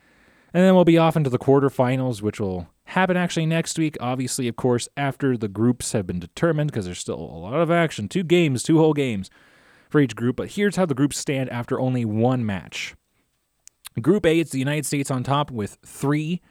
And 0.54 0.64
then 0.64 0.76
we'll 0.76 0.86
be 0.86 0.98
off 0.98 1.18
into 1.18 1.30
the 1.30 1.38
quarterfinals, 1.38 2.22
which 2.22 2.40
will 2.40 2.70
happen 2.86 3.18
actually 3.18 3.48
next 3.48 3.78
week. 3.78 3.98
Obviously, 4.00 4.48
of 4.48 4.56
course, 4.56 4.88
after 4.96 5.36
the 5.36 5.50
groups 5.50 5.92
have 5.92 6.08
been 6.08 6.20
determined, 6.20 6.72
because 6.72 6.86
there's 6.86 7.00
still 7.00 7.20
a 7.20 7.20
lot 7.20 7.56
of 7.56 7.70
action. 7.70 8.08
Two 8.08 8.24
games, 8.24 8.64
two 8.64 8.78
whole 8.78 8.94
games 8.94 9.30
for 9.90 10.00
each 10.00 10.16
group. 10.16 10.38
But 10.38 10.52
here's 10.52 10.78
how 10.78 10.86
the 10.86 10.96
groups 10.96 11.18
stand 11.18 11.50
after 11.50 11.80
only 11.82 12.06
one 12.06 12.46
match. 12.46 12.96
Group 14.02 14.26
A, 14.26 14.40
it's 14.40 14.52
the 14.52 14.60
United 14.60 14.86
States 14.86 15.12
on 15.12 15.24
top 15.24 15.52
with 15.52 15.78
three 15.86 16.42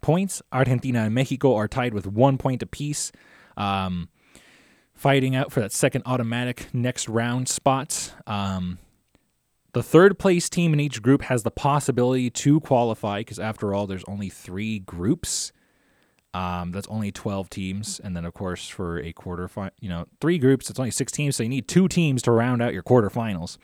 points. 0.00 0.42
Argentina 0.52 1.00
and 1.04 1.14
Mexico 1.14 1.56
are 1.56 1.68
tied 1.68 1.92
with 1.92 2.06
one 2.06 2.38
point 2.38 2.62
apiece, 2.62 3.10
um, 3.56 4.08
fighting 4.96 5.36
out 5.36 5.52
for 5.52 5.60
that 5.60 5.72
second 5.72 6.02
automatic 6.06 6.68
next 6.72 7.08
round 7.08 7.48
spot. 7.48 8.14
Um, 8.26 8.78
the 9.72 9.82
third 9.82 10.18
place 10.18 10.48
team 10.48 10.72
in 10.72 10.80
each 10.80 11.02
group 11.02 11.22
has 11.22 11.42
the 11.42 11.50
possibility 11.50 12.30
to 12.30 12.60
qualify 12.60 13.20
because, 13.20 13.38
after 13.38 13.74
all, 13.74 13.86
there's 13.86 14.04
only 14.08 14.30
three 14.30 14.78
groups. 14.78 15.52
Um, 16.32 16.72
that's 16.72 16.88
only 16.88 17.12
12 17.12 17.48
teams. 17.48 18.00
And 18.02 18.16
then, 18.16 18.24
of 18.24 18.34
course, 18.34 18.68
for 18.68 18.98
a 18.98 19.12
quarter, 19.12 19.48
you 19.80 19.88
know, 19.88 20.06
three 20.20 20.38
groups, 20.38 20.68
it's 20.68 20.78
only 20.78 20.90
six 20.90 21.12
teams. 21.12 21.36
So 21.36 21.42
you 21.42 21.48
need 21.48 21.68
two 21.68 21.88
teams 21.88 22.22
to 22.22 22.32
round 22.32 22.62
out 22.62 22.74
your 22.74 22.82
quarterfinals. 22.82 23.58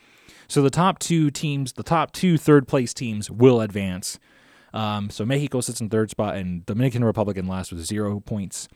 So 0.47 0.61
the 0.61 0.69
top 0.69 0.99
two 0.99 1.29
teams, 1.29 1.73
the 1.73 1.83
top 1.83 2.11
two 2.11 2.37
third 2.37 2.67
place 2.67 2.93
teams 2.93 3.29
will 3.29 3.61
advance. 3.61 4.19
Um, 4.73 5.09
so 5.09 5.23
Mexico 5.23 5.61
sits 5.61 5.81
in 5.81 5.89
third 5.89 6.09
spot 6.09 6.35
and 6.35 6.65
Dominican 6.65 7.03
Republic 7.03 7.37
in 7.37 7.47
last 7.47 7.71
with 7.71 7.85
zero 7.85 8.19
points. 8.19 8.67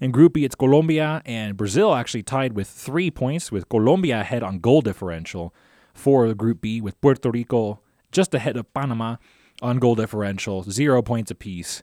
In 0.00 0.12
Group 0.12 0.34
B, 0.34 0.44
it's 0.44 0.54
Colombia 0.54 1.22
and 1.26 1.56
Brazil 1.56 1.92
actually 1.92 2.22
tied 2.22 2.52
with 2.52 2.68
three 2.68 3.10
points, 3.10 3.50
with 3.50 3.68
Colombia 3.68 4.20
ahead 4.20 4.44
on 4.44 4.60
goal 4.60 4.80
differential 4.80 5.52
for 5.92 6.32
Group 6.34 6.60
B, 6.60 6.80
with 6.80 7.00
Puerto 7.00 7.28
Rico 7.32 7.80
just 8.12 8.32
ahead 8.32 8.56
of 8.56 8.72
Panama 8.72 9.16
on 9.60 9.80
goal 9.80 9.96
differential, 9.96 10.62
zero 10.62 11.02
points 11.02 11.32
apiece 11.32 11.82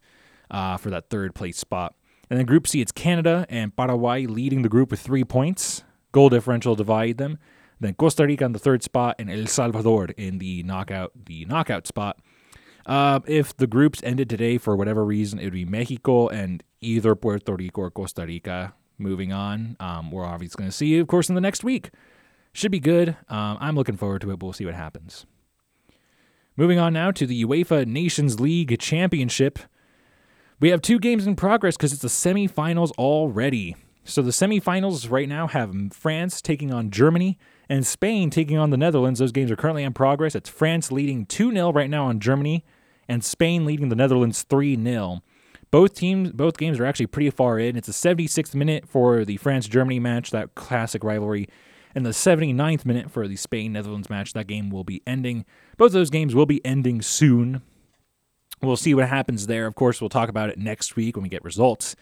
uh, 0.50 0.78
for 0.78 0.90
that 0.90 1.10
third 1.10 1.36
place 1.36 1.58
spot. 1.58 1.94
And 2.30 2.40
then 2.40 2.46
Group 2.46 2.68
C, 2.68 2.80
it's 2.80 2.94
Canada 2.94 3.46
and 3.50 3.76
Paraguay 3.76 4.26
leading 4.28 4.62
the 4.62 4.70
group 4.70 4.92
with 4.92 5.02
three 5.02 5.26
points. 5.26 5.84
Goal 6.14 6.30
differential 6.30 6.74
divide 6.74 7.18
them. 7.18 7.38
Then 7.82 7.96
Costa 7.96 8.26
Rica 8.26 8.46
in 8.46 8.54
the 8.54 8.60
third 8.60 8.82
spot 8.82 9.18
and 9.20 9.30
El 9.30 9.48
Salvador 9.48 10.06
in 10.16 10.38
the 10.38 10.64
knockout 10.64 11.12
the 11.26 11.44
knockout 11.44 11.86
spot. 11.86 12.22
Uh, 12.86 13.20
if 13.26 13.56
the 13.58 13.68
groups 13.68 14.02
ended 14.04 14.30
today 14.30 14.58
for 14.58 14.76
whatever 14.76 15.04
reason, 15.04 15.40
it 15.40 15.46
would 15.46 15.54
be 15.54 15.66
Mexico 15.66 16.28
and 16.28 16.64
either 16.82 17.16
Puerto 17.16 17.56
Rico 17.56 17.82
or 17.82 17.92
Costa 17.92 18.26
Rica 18.26 18.74
moving 18.98 19.34
on. 19.34 19.76
Um, 19.80 20.12
we're 20.12 20.26
obviously 20.26 20.60
going 20.60 20.70
to 20.70 20.76
see, 20.76 20.98
of 21.00 21.08
course, 21.08 21.30
in 21.30 21.36
the 21.36 21.42
next 21.42 21.64
week. 21.64 21.90
Should 22.54 22.72
be 22.72 22.80
good. 22.80 23.18
Um, 23.28 23.58
I'm 23.60 23.76
looking 23.76 23.98
forward 23.98 24.22
to 24.22 24.32
it, 24.32 24.42
we'll 24.42 24.54
see 24.54 24.66
what 24.66 24.76
happens. 24.76 25.26
Moving 26.56 26.80
on 26.80 26.94
now 26.94 27.12
to 27.12 27.28
the 27.28 27.44
UEFA 27.44 27.86
Nations 27.86 28.40
League 28.40 28.80
Championship. 28.80 29.60
We 30.62 30.70
have 30.70 30.82
two 30.82 31.00
games 31.00 31.28
in 31.28 31.36
progress 31.36 31.76
because 31.76 31.92
it's 31.92 32.02
the 32.02 32.08
semifinals 32.08 32.92
already. 32.92 33.76
So 34.06 34.22
the 34.22 34.32
semifinals 34.32 35.12
right 35.12 35.28
now 35.28 35.48
have 35.48 35.76
France 35.92 36.42
taking 36.42 36.72
on 36.72 36.92
Germany 36.92 37.38
and 37.68 37.86
Spain 37.86 38.30
taking 38.30 38.58
on 38.58 38.70
the 38.70 38.78
Netherlands. 38.78 39.20
Those 39.20 39.32
games 39.34 39.52
are 39.52 39.56
currently 39.56 39.84
in 39.84 39.94
progress. 39.94 40.36
It's 40.36 40.48
France 40.48 40.92
leading 40.92 41.26
2 41.26 41.52
0 41.52 41.74
right 41.74 41.90
now 41.90 42.06
on 42.06 42.20
Germany, 42.20 42.64
and 43.08 43.24
Spain 43.24 43.66
leading 43.66 43.90
the 43.90 43.96
Netherlands 43.96 44.44
3 44.44 44.82
0. 44.82 45.22
Both 45.72 45.96
teams, 45.96 46.32
both 46.32 46.58
games 46.58 46.80
are 46.80 46.86
actually 46.86 47.08
pretty 47.08 47.30
far 47.30 47.60
in. 47.60 47.76
It's 47.76 47.88
the 47.88 47.94
76th 47.94 48.56
minute 48.56 48.88
for 48.88 49.26
the 49.26 49.38
France 49.38 49.68
Germany 49.68 50.00
match, 50.00 50.32
that 50.32 50.56
classic 50.56 51.04
rivalry, 51.04 51.48
and 51.94 52.06
the 52.06 52.12
79th 52.12 52.86
minute 52.86 53.12
for 53.12 53.28
the 53.28 53.36
Spain 53.36 53.74
Netherlands 53.74 54.10
match. 54.10 54.34
That 54.34 54.48
game 54.48 54.70
will 54.70 54.84
be 54.84 55.02
ending. 55.06 55.46
Both 55.78 55.88
of 55.88 55.94
those 55.94 56.10
games 56.10 56.36
will 56.36 56.46
be 56.46 56.66
ending 56.66 57.02
soon. 57.02 57.62
We'll 58.62 58.78
see 58.78 58.94
what 58.94 59.10
happens 59.10 59.48
there. 59.48 59.66
Of 59.66 59.76
course, 59.76 60.00
we'll 60.00 60.10
talk 60.10 60.30
about 60.30 60.50
it 60.50 60.58
next 60.58 60.96
week 60.96 61.16
when 61.16 61.24
we 61.24 61.30
get 61.30 61.44
results. 61.44 61.96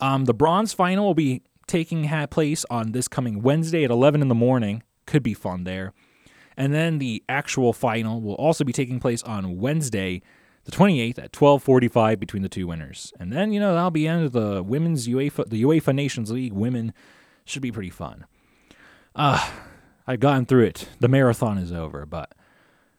Um, 0.00 0.26
the 0.26 0.34
bronze 0.34 0.72
final 0.72 1.06
will 1.06 1.14
be 1.14 1.42
taking 1.66 2.08
place 2.28 2.64
on 2.70 2.92
this 2.92 3.08
coming 3.08 3.42
Wednesday 3.42 3.84
at 3.84 3.90
11 3.90 4.22
in 4.22 4.28
the 4.28 4.34
morning. 4.34 4.82
Could 5.06 5.22
be 5.22 5.34
fun 5.34 5.64
there. 5.64 5.92
And 6.56 6.72
then 6.72 6.98
the 6.98 7.22
actual 7.28 7.72
final 7.72 8.20
will 8.20 8.34
also 8.34 8.64
be 8.64 8.72
taking 8.72 8.98
place 8.98 9.22
on 9.22 9.58
Wednesday, 9.58 10.22
the 10.64 10.70
28th 10.70 11.18
at 11.18 11.32
12:45 11.32 12.18
between 12.18 12.42
the 12.42 12.48
two 12.48 12.66
winners. 12.66 13.12
And 13.20 13.32
then, 13.32 13.52
you 13.52 13.60
know, 13.60 13.74
that'll 13.74 13.90
be 13.90 14.08
end 14.08 14.24
of 14.24 14.32
the 14.32 14.62
women's 14.62 15.06
UEFA 15.06 15.48
the 15.48 15.62
UEFA 15.62 15.94
Nations 15.94 16.30
League 16.30 16.52
women 16.52 16.92
should 17.44 17.62
be 17.62 17.72
pretty 17.72 17.90
fun. 17.90 18.24
Uh 19.14 19.48
I've 20.06 20.20
gotten 20.20 20.46
through 20.46 20.64
it. 20.64 20.88
The 21.00 21.08
marathon 21.08 21.58
is 21.58 21.72
over, 21.72 22.06
but 22.06 22.32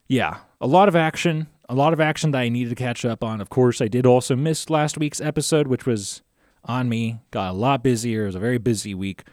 yeah, 0.08 0.40
a 0.60 0.68
lot 0.68 0.90
of 0.90 0.96
action, 0.96 1.48
a 1.70 1.76
lot 1.76 1.94
of 1.94 2.02
action 2.02 2.32
that 2.32 2.40
I 2.40 2.50
needed 2.50 2.70
to 2.70 2.76
catch 2.76 3.06
up 3.06 3.24
on. 3.24 3.40
Of 3.40 3.50
course, 3.50 3.82
I 3.82 3.88
did 3.88 4.06
also 4.06 4.36
miss 4.36 4.70
last 4.70 4.98
week's 4.98 5.22
episode, 5.22 5.68
which 5.68 5.86
was 5.86 6.22
on 6.66 6.90
me. 6.90 7.20
Got 7.32 7.52
a 7.52 7.54
lot 7.54 7.82
busier. 7.84 8.24
It 8.24 8.28
was 8.28 8.36
a 8.36 8.40
very 8.40 8.58
busy 8.58 8.94
week. 8.94 9.24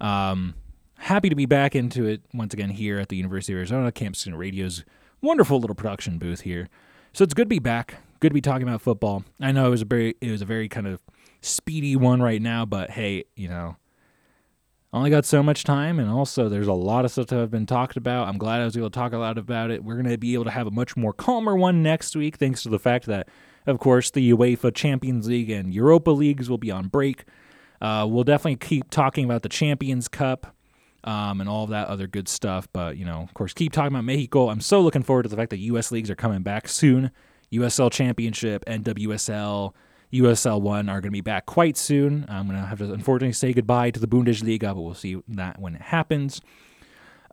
Um, 0.00 0.54
happy 0.98 1.28
to 1.28 1.36
be 1.36 1.46
back 1.46 1.74
into 1.74 2.06
it 2.06 2.22
once 2.34 2.54
again 2.54 2.70
here 2.70 2.98
at 2.98 3.08
the 3.08 3.16
University 3.16 3.52
of 3.52 3.58
Arizona 3.58 3.92
Campus 3.92 4.20
Student 4.20 4.40
Radio's 4.40 4.84
wonderful 5.20 5.58
little 5.58 5.74
production 5.74 6.18
booth 6.18 6.42
here. 6.42 6.68
So 7.12 7.24
it's 7.24 7.34
good 7.34 7.46
to 7.46 7.48
be 7.48 7.58
back. 7.58 7.96
Good 8.20 8.30
to 8.30 8.34
be 8.34 8.40
talking 8.40 8.66
about 8.66 8.80
football. 8.80 9.24
I 9.40 9.52
know 9.52 9.66
it 9.66 9.70
was 9.70 9.82
a 9.82 9.86
very 9.86 10.16
it 10.20 10.30
was 10.30 10.42
a 10.42 10.46
very 10.46 10.68
kind 10.68 10.86
of 10.86 11.00
speedy 11.40 11.96
one 11.96 12.22
right 12.22 12.40
now, 12.40 12.64
but 12.64 12.90
hey, 12.90 13.24
you 13.34 13.48
know, 13.48 13.76
only 14.92 15.10
got 15.10 15.24
so 15.24 15.42
much 15.42 15.64
time, 15.64 15.98
and 15.98 16.10
also 16.10 16.48
there's 16.48 16.66
a 16.66 16.72
lot 16.72 17.04
of 17.04 17.10
stuff 17.10 17.26
that 17.26 17.36
have 17.36 17.50
been 17.50 17.66
talked 17.66 17.96
about. 17.96 18.28
I'm 18.28 18.38
glad 18.38 18.60
I 18.60 18.64
was 18.64 18.76
able 18.76 18.90
to 18.90 18.98
talk 18.98 19.12
a 19.12 19.18
lot 19.18 19.36
about 19.36 19.70
it. 19.70 19.84
We're 19.84 19.94
going 19.94 20.08
to 20.08 20.18
be 20.18 20.34
able 20.34 20.44
to 20.44 20.50
have 20.50 20.66
a 20.66 20.70
much 20.70 20.96
more 20.96 21.12
calmer 21.12 21.54
one 21.54 21.82
next 21.82 22.16
week, 22.16 22.36
thanks 22.36 22.62
to 22.62 22.68
the 22.68 22.78
fact 22.78 23.06
that 23.06 23.28
of 23.66 23.80
course, 23.80 24.10
the 24.10 24.32
UEFA 24.32 24.74
Champions 24.74 25.26
League 25.26 25.50
and 25.50 25.74
Europa 25.74 26.10
Leagues 26.10 26.48
will 26.48 26.58
be 26.58 26.70
on 26.70 26.86
break. 26.86 27.24
Uh, 27.80 28.06
we'll 28.08 28.24
definitely 28.24 28.56
keep 28.56 28.90
talking 28.90 29.24
about 29.24 29.42
the 29.42 29.48
Champions 29.48 30.08
Cup 30.08 30.55
um, 31.06 31.40
and 31.40 31.48
all 31.48 31.64
of 31.64 31.70
that 31.70 31.88
other 31.88 32.06
good 32.06 32.28
stuff. 32.28 32.68
But, 32.72 32.96
you 32.96 33.04
know, 33.04 33.20
of 33.22 33.32
course, 33.32 33.54
keep 33.54 33.72
talking 33.72 33.94
about 33.94 34.04
Mexico. 34.04 34.50
I'm 34.50 34.60
so 34.60 34.80
looking 34.80 35.02
forward 35.02 35.22
to 35.22 35.28
the 35.28 35.36
fact 35.36 35.50
that 35.50 35.58
U.S. 35.58 35.90
leagues 35.92 36.10
are 36.10 36.16
coming 36.16 36.42
back 36.42 36.68
soon. 36.68 37.10
USL 37.52 37.92
Championship 37.92 38.64
and 38.66 38.84
WSL, 38.84 39.72
USL 40.12 40.60
1 40.60 40.88
are 40.88 41.00
going 41.00 41.02
to 41.04 41.10
be 41.10 41.20
back 41.20 41.46
quite 41.46 41.76
soon. 41.76 42.26
I'm 42.28 42.46
going 42.48 42.60
to 42.60 42.66
have 42.66 42.78
to 42.80 42.92
unfortunately 42.92 43.32
say 43.32 43.52
goodbye 43.52 43.92
to 43.92 44.00
the 44.00 44.08
Bundesliga, 44.08 44.74
but 44.74 44.82
we'll 44.82 44.94
see 44.94 45.22
that 45.28 45.60
when 45.60 45.76
it 45.76 45.82
happens. 45.82 46.40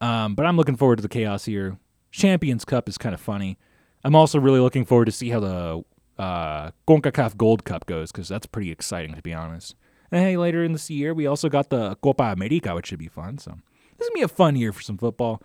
Um, 0.01 0.36
but 0.36 0.45
I'm 0.45 0.55
looking 0.55 0.75
forward 0.75 0.97
to 0.97 1.01
the 1.01 1.09
chaos 1.09 1.45
here. 1.45 1.77
Champions 2.12 2.63
Cup 2.63 2.88
is 2.88 2.99
kind 2.99 3.15
of 3.15 3.21
funny. 3.21 3.57
I'm 4.03 4.15
also 4.15 4.39
really 4.39 4.59
looking 4.59 4.86
forward 4.86 5.05
to 5.05 5.12
see 5.12 5.29
how 5.29 5.39
the 5.39 5.83
uh, 6.21 6.71
CONCACAF 6.88 7.38
Gold 7.38 7.63
Cup 7.63 7.88
goes 7.88 8.12
because 8.12 8.27
that's 8.27 8.45
pretty 8.45 8.69
exciting 8.69 9.15
to 9.15 9.21
be 9.21 9.33
honest. 9.33 9.75
And 10.13 10.21
hey, 10.21 10.38
later 10.38 10.63
in 10.63 10.73
this 10.73 10.91
year 10.91 11.12
we 11.12 11.26
also 11.26 11.49
got 11.49 11.71
the 11.71 11.95
Copa 11.95 12.26
America, 12.26 12.76
which 12.76 12.86
should 12.86 12.99
be 12.99 13.08
fun. 13.08 13.39
So 13.39 13.58
this 13.97 14.06
is 14.06 14.10
gonna 14.10 14.19
be 14.19 14.21
a 14.21 14.28
fun 14.28 14.56
year 14.56 14.71
for 14.71 14.84
some 14.84 14.95
football. 14.95 15.41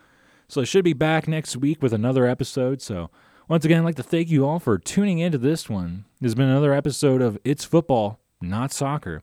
So 0.46 0.60
I 0.60 0.64
should 0.64 0.84
be 0.84 0.92
back 0.92 1.26
next 1.26 1.56
week 1.56 1.82
with 1.82 1.94
another 1.94 2.26
episode. 2.26 2.82
So 2.82 3.08
once 3.48 3.64
again, 3.64 3.80
I'd 3.80 3.86
like 3.86 3.96
to 3.96 4.02
thank 4.02 4.28
you 4.28 4.46
all 4.46 4.58
for 4.58 4.76
tuning 4.76 5.20
into 5.20 5.38
this 5.38 5.70
one. 5.70 6.04
This 6.20 6.28
has 6.28 6.34
been 6.34 6.50
another 6.50 6.74
episode 6.74 7.22
of 7.22 7.38
It's 7.44 7.64
Football, 7.64 8.20
Not 8.42 8.70
Soccer. 8.70 9.22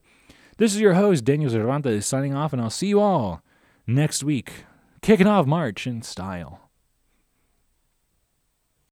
This 0.58 0.74
is 0.74 0.82
your 0.82 0.96
host, 0.96 1.24
Daniel 1.24 1.52
Cervantes, 1.52 2.08
signing 2.08 2.34
off, 2.34 2.52
and 2.52 2.60
I'll 2.60 2.72
see 2.72 2.88
you 2.88 3.00
all 3.00 3.44
next 3.86 4.24
week, 4.24 4.66
kicking 5.04 5.28
off 5.28 5.46
March 5.46 5.86
in 5.86 6.02
style. 6.02 6.65